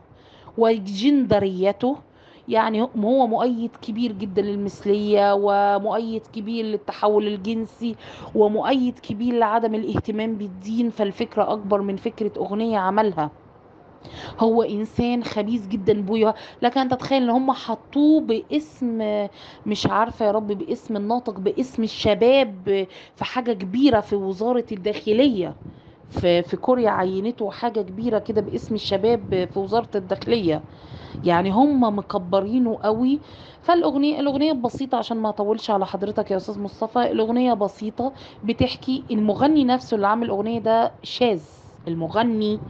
وجندريته 0.58 1.98
يعني 2.48 2.82
هو 2.82 3.28
مؤيد 3.28 3.76
كبير 3.82 4.12
جدا 4.12 4.42
للمثلية 4.42 5.34
ومؤيد 5.34 6.22
كبير 6.34 6.66
للتحول 6.66 7.28
الجنسي 7.28 7.96
ومؤيد 8.36 9.00
كبير 9.00 9.34
لعدم 9.34 9.76
الاهتمام 9.76 10.36
بالدين 10.36 10.90
فالفكرة 10.90 11.54
أكبر 11.54 11.82
من 11.82 11.96
فكرة 11.96 12.32
أغنية 12.38 12.78
عملها. 12.78 13.32
هو 14.40 14.62
إنسان 14.64 15.24
خبيث 15.24 15.68
جدا 15.68 16.02
بويا. 16.02 16.34
لكن 16.62 16.80
انت 16.82 16.94
تتخيل 16.94 17.24
إن 17.24 17.30
هم 17.30 17.52
حطوه 17.52 18.22
باسم 18.22 18.98
مش 19.66 19.88
عارفة 19.88 20.26
يا 20.26 20.32
رب 20.32 20.48
باسم 20.48 20.98
الناطق 20.98 21.40
باسم 21.40 21.84
الشباب 21.84 22.88
في 23.16 23.26
حاجة 23.26 23.54
كبيرة 23.54 24.00
في 24.00 24.16
وزارة 24.16 24.66
الداخلية. 24.72 25.56
في, 26.12 26.44
في 26.44 26.58
كوريا 26.58 26.90
عينته 26.90 27.52
حاجة 27.52 27.82
كبيرة 27.82 28.20
كده 28.20 28.42
باسم 28.42 28.76
الشباب 28.76 29.50
في 29.54 29.60
وزارة 29.60 29.90
الداخلية. 29.96 30.66
يعني 31.24 31.52
هم 31.52 31.98
مكبرينه 32.00 32.80
قوي. 32.84 33.22
فالأغنية 33.62 34.20
الأغنية 34.20 34.54
بسيطة 34.54 34.98
عشان 34.98 35.18
ما 35.18 35.30
أطولش 35.30 35.72
على 35.72 35.86
حضرتك 35.86 36.32
يا 36.32 36.38
أستاذ 36.38 36.60
مصطفى. 36.60 37.00
الأغنية 37.12 37.54
بسيطة 37.54 38.14
بتحكي 38.44 39.08
المغني 39.12 39.64
نفسه 39.66 39.96
اللي 39.96 40.08
عامل 40.08 40.26
الأغنية 40.26 40.60
ده 40.60 41.00
شاذ. 41.04 41.44
المغني 41.88 42.64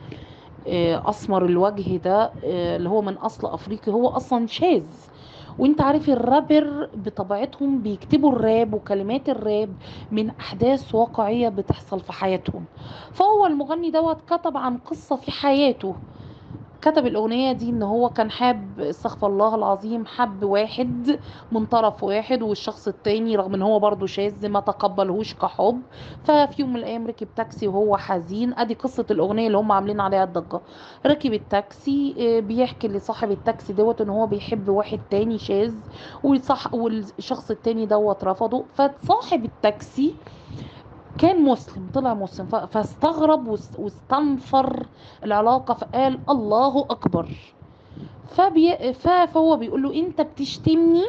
آه، 0.68 1.10
أسمر 1.10 1.46
الوجه 1.46 1.98
ده 1.98 2.36
آه، 2.44 2.78
اللي 2.78 2.90
هو 2.90 3.02
من 3.02 3.14
أصل 3.18 3.48
أفريقي 3.54 3.92
هو 3.92 4.08
أصلا 4.10 4.48
شاذ. 4.48 5.11
وانت 5.60 5.82
عارف 5.82 6.10
الرابر 6.10 6.90
بطبيعتهم 6.94 7.82
بيكتبوا 7.82 8.32
الراب 8.32 8.74
وكلمات 8.74 9.30
الراب 9.30 9.74
من 10.12 10.30
أحداث 10.30 10.96
واقعية 10.96 11.50
بتحصل 11.50 12.00
في 12.00 12.14
حياتهم. 12.14 12.66
فهو 13.14 13.46
المغني 13.46 13.92
دوت 13.92 14.22
كتب 14.30 14.58
عن 14.58 14.78
قصة 14.78 15.16
في 15.16 15.32
حياته. 15.32 15.96
كتب 16.82 17.06
الأغنية 17.06 17.52
دي 17.52 17.70
إن 17.70 17.84
هو 17.84 18.10
كان 18.10 18.32
حاب 18.32 18.80
استغفر 18.80 19.28
الله 19.28 19.56
العظيم 19.56 20.06
حب 20.06 20.44
واحد 20.44 21.20
من 21.52 21.65
طرف 21.65 22.04
واحد 22.04 22.41
والشخص 22.41 22.88
التاني 22.88 23.36
رغم 23.36 23.54
إن 23.54 23.62
هو 23.62 23.80
برضه 23.80 24.06
شاذ 24.06 24.48
ما 24.50 24.60
تقبلهوش 24.60 25.34
كحب. 25.34 25.82
ففي 26.24 26.62
يوم 26.62 26.70
من 26.70 26.76
الأيام 26.80 27.08
ركب 27.08 27.28
تاكسي 27.36 27.67
وهو 27.67 27.98
حزين. 27.98 28.54
أدي 28.54 28.74
قصة 28.74 29.06
الأغنية 29.12 29.48
اللي 29.48 29.58
هم 29.58 29.72
عاملين 29.72 30.00
عليها 30.00 30.24
الضجة. 30.24 30.60
ركب 31.06 31.34
التاكسي 31.34 32.15
آه، 32.20 32.39
بيحكي 32.39 32.88
لصاحب 32.88 33.32
التاكسي 33.32 33.74
دوت 33.74 34.02
إن 34.02 34.10
هو 34.10 34.28
بيحب 34.28 34.70
واحد 34.70 35.00
تاني 35.10 35.38
شاذ 35.38 35.74
والشخص 36.74 37.52
التاني 37.52 37.86
دوت 37.86 38.24
رفضه. 38.24 38.65
فصاحب 38.74 39.46
التاكسي 39.46 40.15
كان 41.17 41.43
مسلم 41.43 41.89
طلع 41.93 42.13
مسلم 42.13 42.45
فاستغرب 42.47 43.47
واس- 43.47 43.80
واستنفر 43.80 44.86
العلاقة 45.24 45.74
فقال 45.74 46.19
الله 46.30 46.82
أكبر. 46.89 47.28
فبي... 48.30 48.93
فهو 48.93 49.58
بيقول 49.58 49.84
له 49.84 49.93
أنت 49.95 50.21
بتشتمني؟ 50.21 51.06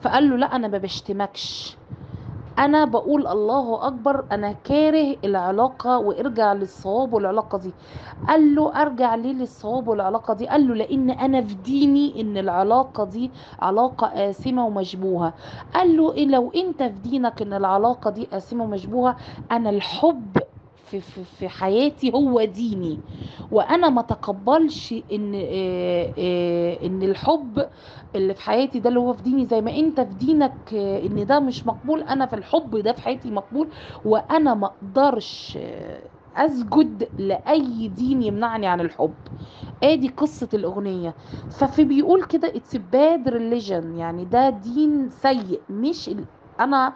فقال 0.00 0.30
له 0.30 0.36
لا 0.36 0.56
أنا 0.56 0.68
ما 0.68 0.78
بشتمكش. 0.78 1.76
أنا 2.58 2.84
بقول 2.84 3.26
الله 3.26 3.86
أكبر 3.86 4.24
أنا 4.32 4.52
كاره 4.52 5.16
العلاقة 5.24 5.98
وارجع 5.98 6.52
للصواب 6.52 7.12
والعلاقة 7.12 7.58
دي. 7.58 7.72
قال 8.28 8.54
له 8.54 8.82
أرجع 8.82 9.14
ليه 9.14 9.32
للصواب 9.32 9.88
والعلاقة 9.88 10.34
دي؟ 10.34 10.46
قال 10.48 10.68
له 10.68 10.74
لأن 10.74 11.10
أنا 11.10 11.42
في 11.42 11.54
ديني 11.54 12.20
إن 12.20 12.36
العلاقة 12.36 13.04
دي 13.04 13.30
علاقة 13.62 14.06
آثمة 14.30 14.66
ومشبوهة. 14.66 15.32
قال 15.74 15.96
له 15.96 16.12
إيه 16.12 16.26
لو 16.26 16.50
أنت 16.56 16.82
في 16.82 16.98
دينك 17.10 17.42
إن 17.42 17.52
العلاقة 17.52 18.10
دي 18.10 18.28
آثمة 18.32 18.64
ومشبوهة؟ 18.64 19.16
أنا 19.52 19.70
الحب 19.70 20.36
في, 20.86 21.00
في, 21.00 21.24
في 21.24 21.48
حياتي 21.48 22.12
هو 22.14 22.44
ديني. 22.44 23.04
وأنا 23.50 23.88
ما 23.90 24.02
تقبلش 24.02 24.94
إن 25.12 25.32
آه، 25.34 26.12
آه، 26.18 26.86
إن 26.86 27.02
الحب 27.02 27.68
اللي 28.14 28.34
في 28.34 28.42
حياتي 28.42 28.80
ده 28.80 28.88
اللي 28.88 29.00
هو 29.00 29.12
في 29.14 29.22
ديني 29.22 29.46
زي 29.46 29.60
ما 29.60 29.76
أنت 29.76 30.00
في 30.00 30.14
دينك 30.14 30.74
آه، 30.74 30.98
إن 31.06 31.26
ده 31.26 31.40
مش 31.40 31.66
مقبول. 31.66 32.02
أنا 32.02 32.26
في 32.26 32.36
الحب 32.36 32.76
ده 32.76 32.92
في 32.92 33.02
حياتي 33.02 33.30
مقبول. 33.30 33.70
وأنا 34.04 34.54
ما 34.54 34.66
أقدرش 34.66 35.58
أسجد 36.36 37.12
لأي 37.18 37.88
دين 37.88 38.22
يمنعني 38.22 38.66
عن 38.66 38.80
الحب. 38.80 39.16
آدي 39.82 40.08
قصة 40.08 40.48
الأغنية. 40.54 41.16
ففي 41.48 41.84
بيقول 41.84 42.24
كده 42.24 42.48
it's 42.56 42.76
bad 42.76 43.28
religion 43.28 43.94
يعني 43.94 44.24
ده 44.24 44.50
دين 44.50 45.08
سيء 45.10 45.62
مش. 45.68 46.10
أنا 46.60 46.92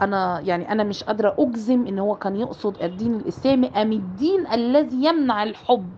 أنا 0.00 0.40
يعني 0.40 0.72
أنا 0.72 0.84
مش 0.84 1.04
قادرة 1.04 1.34
أجزم 1.38 1.86
إن 1.86 1.98
هو 1.98 2.14
كان 2.14 2.36
يقصد 2.36 2.82
الدين 2.82 3.14
الإسلامي 3.14 3.68
أم 3.82 3.92
الدين 3.92 4.46
الذي 4.46 5.04
يمنع 5.04 5.42
الحب 5.42 5.88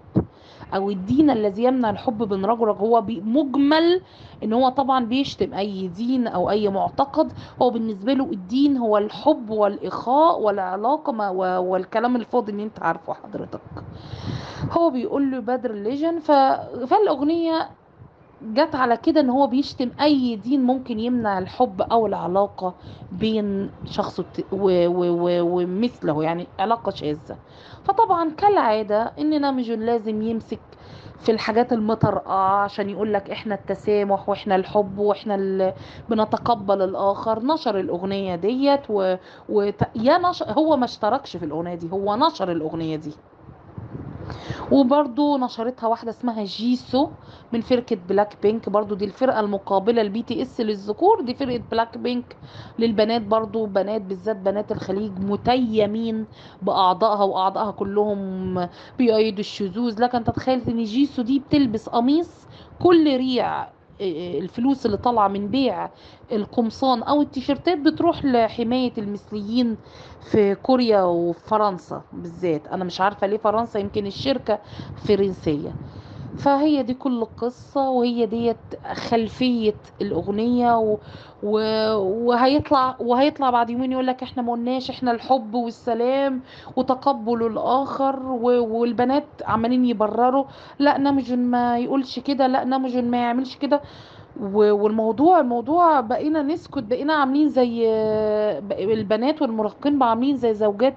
أو 0.74 0.90
الدين 0.90 1.30
الذي 1.30 1.64
يمنع 1.64 1.90
الحب 1.90 2.22
بين 2.22 2.44
رجل 2.44 2.68
هو 2.68 3.02
مجمل 3.08 4.00
إن 4.42 4.52
هو 4.52 4.68
طبعا 4.68 5.04
بيشتم 5.04 5.54
أي 5.54 5.88
دين 5.88 6.26
أو 6.26 6.50
أي 6.50 6.68
معتقد. 6.68 7.32
هو 7.62 7.70
بالنسبة 7.70 8.12
له 8.12 8.24
الدين 8.24 8.76
هو 8.76 8.98
الحب 8.98 9.50
والإخاء 9.50 10.40
والعلاقة 10.40 11.30
والكلام 11.60 12.16
الفاضي 12.16 12.52
اللي 12.52 12.62
أنت 12.62 12.82
عارفه 12.82 13.12
حضرتك. 13.12 13.60
هو 14.70 14.90
بيقول 14.90 15.30
له 15.30 15.38
بدر 15.38 15.70
الليجن. 15.70 16.18
ف... 16.18 16.30
فالأغنية 16.86 17.68
جت 18.54 18.74
على 18.74 18.96
كده 18.96 19.20
إن 19.20 19.30
هو 19.30 19.46
بيشتم 19.46 19.90
أي 20.00 20.36
دين 20.36 20.62
ممكن 20.62 20.98
يمنع 20.98 21.38
الحب 21.38 21.82
أو 21.82 22.06
العلاقة 22.06 22.76
بين 23.10 23.70
شخص 23.84 24.20
ومثله 24.52 26.22
يعني 26.22 26.46
علاقة 26.60 26.90
شاذة 26.90 27.38
فطبعا 27.84 28.30
كالعادة 28.30 29.02
ان 29.18 29.40
نامجون 29.40 29.80
لازم 29.80 30.22
يمسك 30.22 30.60
في 31.18 31.32
الحاجات 31.32 31.72
المطرقعة 31.72 32.64
عشان 32.64 32.90
يقول 32.90 33.12
لك 33.12 33.30
إحنا 33.30 33.54
التسامح 33.54 34.28
وإحنا 34.28 34.56
الحب 34.56 34.98
وإحنا. 34.98 35.36
بنتقبل 36.08 36.82
الآخر 36.82 37.42
نشر 37.42 37.80
الأغنية 37.80 38.36
ديت 38.36 38.80
و... 38.88 39.16
و... 39.48 39.62
يا 39.94 40.18
نشر 40.18 40.52
هو 40.52 40.76
ما 40.76 40.84
اشتركش 40.84 41.36
في 41.36 41.44
الأغنية 41.44 41.74
دي 41.74 41.90
هو 41.90 42.16
نشر 42.16 42.52
الأغنية 42.52 42.96
دي 42.96 43.20
وبرضو 44.70 45.36
نشرتها 45.38 45.86
واحدة 45.86 46.10
اسمها 46.10 46.44
جيسو 46.44 47.10
من 47.52 47.60
فرقة 47.60 47.96
بلاك 48.08 48.36
بينك 48.42 48.68
برضو 48.68 48.94
دي 48.94 49.04
الفرقة 49.04 49.40
المقابلة 49.40 50.02
البي 50.02 50.22
تي 50.22 50.42
اس 50.42 50.60
للذكور 50.60 51.20
دي 51.20 51.34
فرقة 51.34 51.62
بلاك 51.70 51.98
بينك 51.98 52.36
للبنات. 52.78 53.22
برضو 53.22 53.66
بنات 53.66 54.02
بالذات 54.02 54.36
بنات 54.36 54.72
الخليج 54.72 55.18
متيمين 55.18 56.26
بأعضائها 56.62 57.22
وأعضائها 57.24 57.70
كلهم 57.70 58.68
بيأيدوا 58.98 59.40
الشذوذ. 59.40 60.02
لك 60.02 60.13
أن 60.13 60.24
تتخيل 60.24 60.62
إن 60.68 60.84
جيسو 60.84 61.22
دي 61.22 61.38
بتلبس 61.38 61.88
قميص 61.88 62.46
كل 62.78 63.16
ريع 63.16 63.75
الفلوس 64.00 64.86
اللي 64.86 64.96
طالعة 64.96 65.28
من 65.28 65.48
بيع 65.48 65.90
القمصان 66.32 67.02
أو 67.02 67.22
التيشيرتات 67.22 67.78
بتروح 67.78 68.24
لحماية 68.24 68.92
المثليين 68.98 69.76
في 70.30 70.54
كوريا 70.54 71.02
وفرنسا 71.02 72.02
بالذات. 72.12 72.66
أنا 72.66 72.84
مش 72.84 73.00
عارفة 73.00 73.26
ليه 73.26 73.36
فرنسا 73.38 73.78
يمكن 73.78 74.06
الشركة 74.06 74.58
فرنسية. 75.08 75.72
فهي 76.38 76.82
دي 76.82 76.94
كل 76.94 77.18
القصة 77.22 77.88
وهي 77.90 78.26
ديت 78.26 78.56
خلفية 78.92 79.74
الأغنية 80.00 80.78
و... 80.78 80.98
و... 81.42 81.58
وهيطلع 81.98 82.96
وهيطلع 83.00 83.50
بعد 83.50 83.70
يومين 83.70 83.92
يقول 83.92 84.06
لك 84.06 84.22
إحنا 84.22 84.42
ما 84.42 84.52
قلناش 84.52 84.90
إحنا 84.90 85.10
الحب 85.10 85.54
والسلام 85.54 86.40
وتقبل 86.76 87.46
الآخر 87.46 88.22
و... 88.32 88.42
والبنات 88.78 89.24
عمالين 89.44 89.84
يبرروا 89.84 90.44
لا 90.78 90.98
نمجن 90.98 91.38
ما 91.38 91.78
يقولش 91.78 92.18
كده 92.18 92.46
لا 92.46 92.64
نمجن 92.64 93.10
ما 93.10 93.16
يعملش 93.18 93.56
كده. 93.56 93.80
والموضوع 94.40 95.40
الموضوع 95.40 96.00
بقينا 96.00 96.42
نسكت 96.42 96.82
بقينا 96.82 97.14
عاملين 97.14 97.48
زي 97.48 97.80
بق- 98.60 98.78
البنات 98.80 99.42
والمراهقين 99.42 99.98
بقى 99.98 100.10
عاملين 100.10 100.36
زي 100.36 100.54
زوجات 100.54 100.94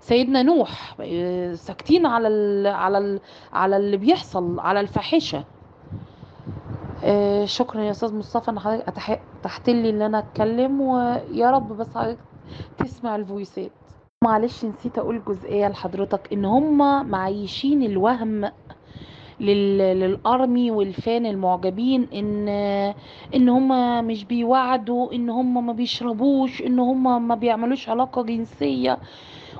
سيدنا 0.00 0.42
نوح 0.42 0.94
بقى 0.98 1.56
ساكتين 1.56 2.06
على 2.06 2.28
ال 2.28 2.66
على 2.66 2.98
ال 2.98 3.20
على 3.52 3.76
اللي 3.76 3.96
بيحصل 3.96 4.60
على 4.60 4.80
الفاحشة 4.80 5.44
آه، 7.04 7.44
شكرا 7.44 7.80
يا 7.82 7.90
أستاذ 7.90 8.14
مصطفى 8.14 8.50
ان 8.50 8.58
حضرتك 8.58 8.88
اتحت 9.40 9.70
لي 9.70 9.90
إن 9.90 10.02
أنا 10.02 10.18
أتكلم 10.18 10.80
ويا 10.80 11.50
رب 11.50 11.68
بس 11.76 11.86
حضرتك 11.96 12.18
تسمع 12.78 13.16
الفويسات 13.16 13.70
معلش 14.24 14.64
نسيت 14.64 14.98
أقول 14.98 15.22
جزئية 15.28 15.68
لحضرتك 15.68 16.32
إن 16.32 16.44
هم 16.44 17.08
معيشين 17.10 17.82
الوهم. 17.82 18.50
للأرمي 19.40 20.70
والفان 20.70 21.26
المعجبين 21.26 22.08
ان 22.14 22.48
إن 23.34 23.48
هم 23.48 24.04
مش 24.06 24.24
بيوعدوا 24.24 25.12
إن 25.12 25.30
هم 25.30 25.66
ما 25.66 25.72
بيشربوش 25.72 26.62
إن 26.62 26.78
هم 26.78 27.28
ما 27.28 27.34
بيعملوش 27.34 27.88
علاقة 27.88 28.22
جنسية. 28.22 28.98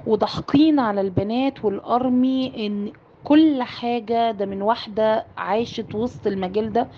وضاحكين 0.06 0.78
على 0.78 1.00
البنات 1.00 1.64
والأرمي 1.64 2.66
إن 2.66 2.92
كل 3.28 3.62
حاجة 3.62 4.30
ده 4.30 4.46
من 4.46 4.62
واحدة 4.62 5.24
عاشت 5.36 5.94
وسط 5.94 6.26
المجال 6.26 6.72
ده 6.72 6.88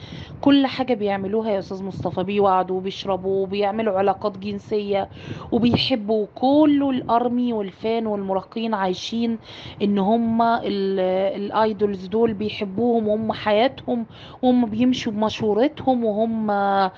كل 0.40 0.66
حاجة 0.66 0.94
بيعملوها 0.94 1.50
يا 1.50 1.58
أستاذ 1.58 1.82
مصطفى 1.84 2.22
بيوعدوا 2.24 2.76
وبيشربوا 2.76 3.42
وبيعملوا 3.42 3.98
علاقات 3.98 4.38
جنسية 4.38 5.08
وبيحبوا 5.52 6.26
كله 6.34 6.90
الأرمي 6.90 7.52
والفان 7.52 8.06
والمراهقين 8.06 8.74
عايشين 8.74 9.38
إن 9.82 9.98
هم 9.98 10.42
ال- 10.42 11.00
الأيدولز 11.40 12.06
دول 12.06 12.34
بيحبوهم 12.34 13.08
وهم 13.08 13.32
حياتهم 13.32 14.06
وهم 14.42 14.66
بيمشوا 14.66 15.12
بمشورتهم 15.12 16.04
وهم 16.04 16.46
ما 16.46 16.90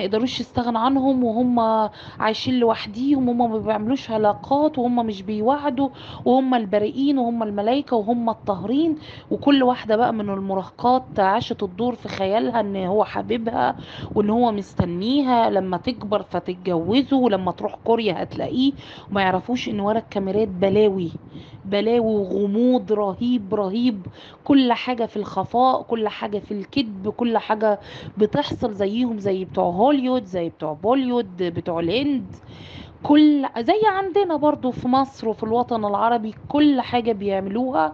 يقدروش 0.00 0.40
يستغنوا 0.40 0.80
عنهم 0.80 1.24
وهم 1.24 1.60
عايشين 2.20 2.54
لوحديهم 2.54 3.28
وهم 3.28 3.52
ما 3.52 3.58
بيعملوش 3.58 4.10
علاقات 4.10 4.78
وهم 4.78 5.06
مش 5.06 5.22
بيوعدوا 5.22 5.88
وهم 6.24 6.54
البريئين 6.54 7.18
وهم 7.18 7.42
الملائكة 7.42 7.96
وهم 7.96 8.30
الطيبين 8.30 8.51
طاهرين 8.56 8.96
وكل 9.30 9.62
واحدة 9.62 9.96
بقى 9.96 10.12
من 10.12 10.30
المراهقات 10.30 11.20
عاشت 11.20 11.62
الدور 11.62 11.94
في 11.94 12.08
خيالها 12.08 12.60
إن 12.60 12.76
هو 12.76 13.04
حبيبها 13.04 13.76
وإن 14.14 14.30
هو 14.30 14.52
مستنيها 14.52 15.50
لما 15.50 15.76
تكبر 15.76 16.22
فتتجوزه 16.22 17.16
ولما 17.16 17.52
تروح 17.52 17.74
كوريا 17.84 18.22
هتلاقيه. 18.22 18.72
وما 19.10 19.22
يعرفوش 19.22 19.68
إن 19.68 19.80
ورا 19.80 19.98
الكاميرات 19.98 20.48
بلاوي 20.48 21.10
بلاوي 21.64 22.00
وغموض 22.00 22.92
رهيب 22.92 23.54
رهيب. 23.54 24.06
كل 24.44 24.72
حاجة 24.72 25.06
في 25.06 25.16
الخفاء 25.16 25.82
كل 25.82 26.08
حاجة 26.08 26.38
في 26.38 26.54
الكذب 26.54 27.08
كل 27.08 27.38
حاجة 27.38 27.80
بتحصل 28.18 28.74
زيهم 28.74 29.18
زي 29.18 29.44
بتوع 29.44 29.64
هوليوود 29.64 30.24
زي 30.24 30.48
بتوع 30.48 30.72
بوليوود 30.72 31.36
بتوع 31.42 31.80
الهند. 31.80 32.36
كل 33.02 33.46
زي 33.58 33.80
عندنا 33.86 34.36
برضو 34.36 34.70
في 34.70 34.88
مصر 34.88 35.28
وفي 35.28 35.42
الوطن 35.42 35.84
العربي 35.84 36.34
كل 36.48 36.80
حاجة 36.80 37.12
بيعملوها 37.12 37.92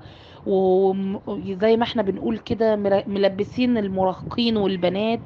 وزي 0.49 1.77
ما 1.77 1.83
إحنا 1.83 2.03
بنقول 2.03 2.39
كده 2.39 2.77
ملبسين 3.07 3.79
المراهقين 3.79 4.57
والبنات 4.57 5.21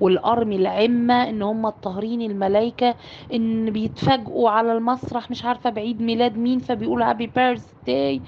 والأرمي 0.00 0.56
العامة 0.56 1.28
إن 1.28 1.42
هم 1.42 1.66
الطاهرين 1.66 2.22
الملايكة 2.22 2.94
إن 3.34 3.70
بيتفاجئوا 3.70 4.50
على 4.50 4.72
المسرح 4.72 5.30
مش 5.30 5.44
عارفة 5.44 5.70
بعيد 5.70 6.02
ميلاد 6.02 6.38
مين 6.38 6.58
فبيقولوا 6.58 7.10
happy 7.10 7.26
birthday 7.26 8.20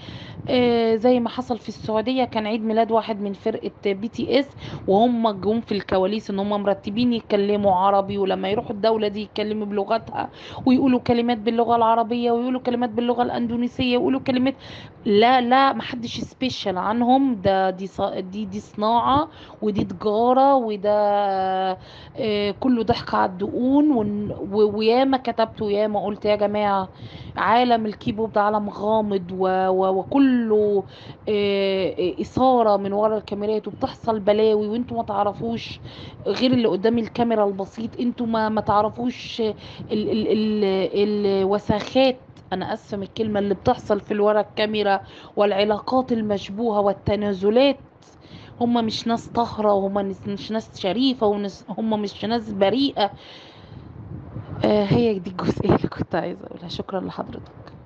آه 0.48 0.96
زي 0.96 1.20
ما 1.20 1.28
حصل 1.28 1.58
في 1.58 1.68
السعودية 1.68 2.24
كان 2.24 2.46
عيد 2.46 2.64
ميلاد 2.64 2.90
واحد 2.92 3.20
من 3.20 3.32
فرقة 3.32 3.70
بي 3.92 4.08
تي 4.08 4.40
اس 4.40 4.48
وهم 4.88 5.30
جم 5.30 5.60
في 5.60 5.72
الكواليس 5.72 6.30
إن 6.30 6.38
هم 6.38 6.48
مرتبين 6.62 7.12
يتكلموا 7.12 7.72
عربي 7.74 8.18
ولما 8.18 8.48
يروحوا 8.48 8.70
الدولة 8.70 9.08
دي 9.08 9.22
يتكلموا 9.22 9.66
بلغتها 9.66 10.30
ويقولوا 10.66 11.00
كلمات 11.00 11.38
باللغة 11.38 11.76
العربية 11.76 12.30
ويقولوا 12.32 12.60
كلمات 12.60 12.90
باللغة 12.90 13.22
الأندونيسية 13.22 13.96
ويقولوا 13.98 14.20
كلمات 14.20 14.54
لا 15.04 15.40
لا 15.40 15.72
محدش 15.72 16.18
special 16.40 16.78
عنهم. 16.78 17.34
ده 17.44 17.70
دي 17.70 17.90
دي 18.32 18.44
دي 18.44 18.60
صناعة 18.60 19.28
ودي 19.62 19.84
تجارة 19.84 20.54
وده 20.54 20.92
آه، 22.16 22.50
كله 22.60 22.82
ضحك 22.82 23.14
على 23.14 23.30
الدقون. 23.30 23.90
وياما 24.52 25.16
كتبت 25.16 25.62
وياما 25.62 26.04
قلت 26.04 26.24
يا 26.24 26.36
جماعة 26.36 26.88
عالم 27.36 27.86
الكيبوب 27.86 28.32
ده 28.32 28.42
عالم 28.42 28.70
غامض 28.70 29.22
وكله 29.96 30.84
آه، 31.28 32.12
إثارة 32.20 32.76
من 32.76 32.92
ورا 32.92 33.16
الكاميرات 33.18 33.68
وبتحصل 33.68 34.20
بلاوي 34.20 34.68
وانتوا 34.68 34.96
ما 34.96 35.02
تعرفوش 35.02 35.80
غير 36.26 36.52
اللي 36.52 36.68
قدام 36.68 36.98
الكاميرا 36.98 37.44
البسيط. 37.46 38.00
أنتوا 38.00 38.26
ما 38.26 38.48
ما 38.48 38.60
تعرفوش 38.60 39.40
ال 39.40 39.52
ال 39.92 40.26
ال 40.28 40.64
الوساخات 41.26 42.16
أنا 42.52 42.74
اسفه 42.74 42.96
من 42.96 43.02
الكلمة 43.02 43.40
اللي 43.40 43.54
بتحصل 43.54 44.00
في 44.00 44.18
ورا 44.20 44.40
الكاميرا 44.40 45.00
والعلاقات 45.36 46.12
المشبوهة 46.12 46.80
والتنازلات. 46.80 47.84
هم 48.60 48.84
مش 48.86 49.06
ناس 49.06 49.28
طاهرة 49.28 49.72
وهم 49.74 49.94
مش 50.26 50.50
ناس 50.50 50.78
شريفة 50.80 51.26
وهم 51.26 52.02
مش 52.02 52.24
ناس 52.24 52.50
بريئة. 52.52 53.14
آه 54.64 54.84
هي 54.84 55.18
دي 55.18 55.30
الجزئية 55.30 55.74
اللي 55.74 55.88
كنت 55.88 56.14
عايزة 56.14 56.44
أقولها. 56.46 56.68
شكرا 56.68 57.00
لحضرتك. 57.00 57.79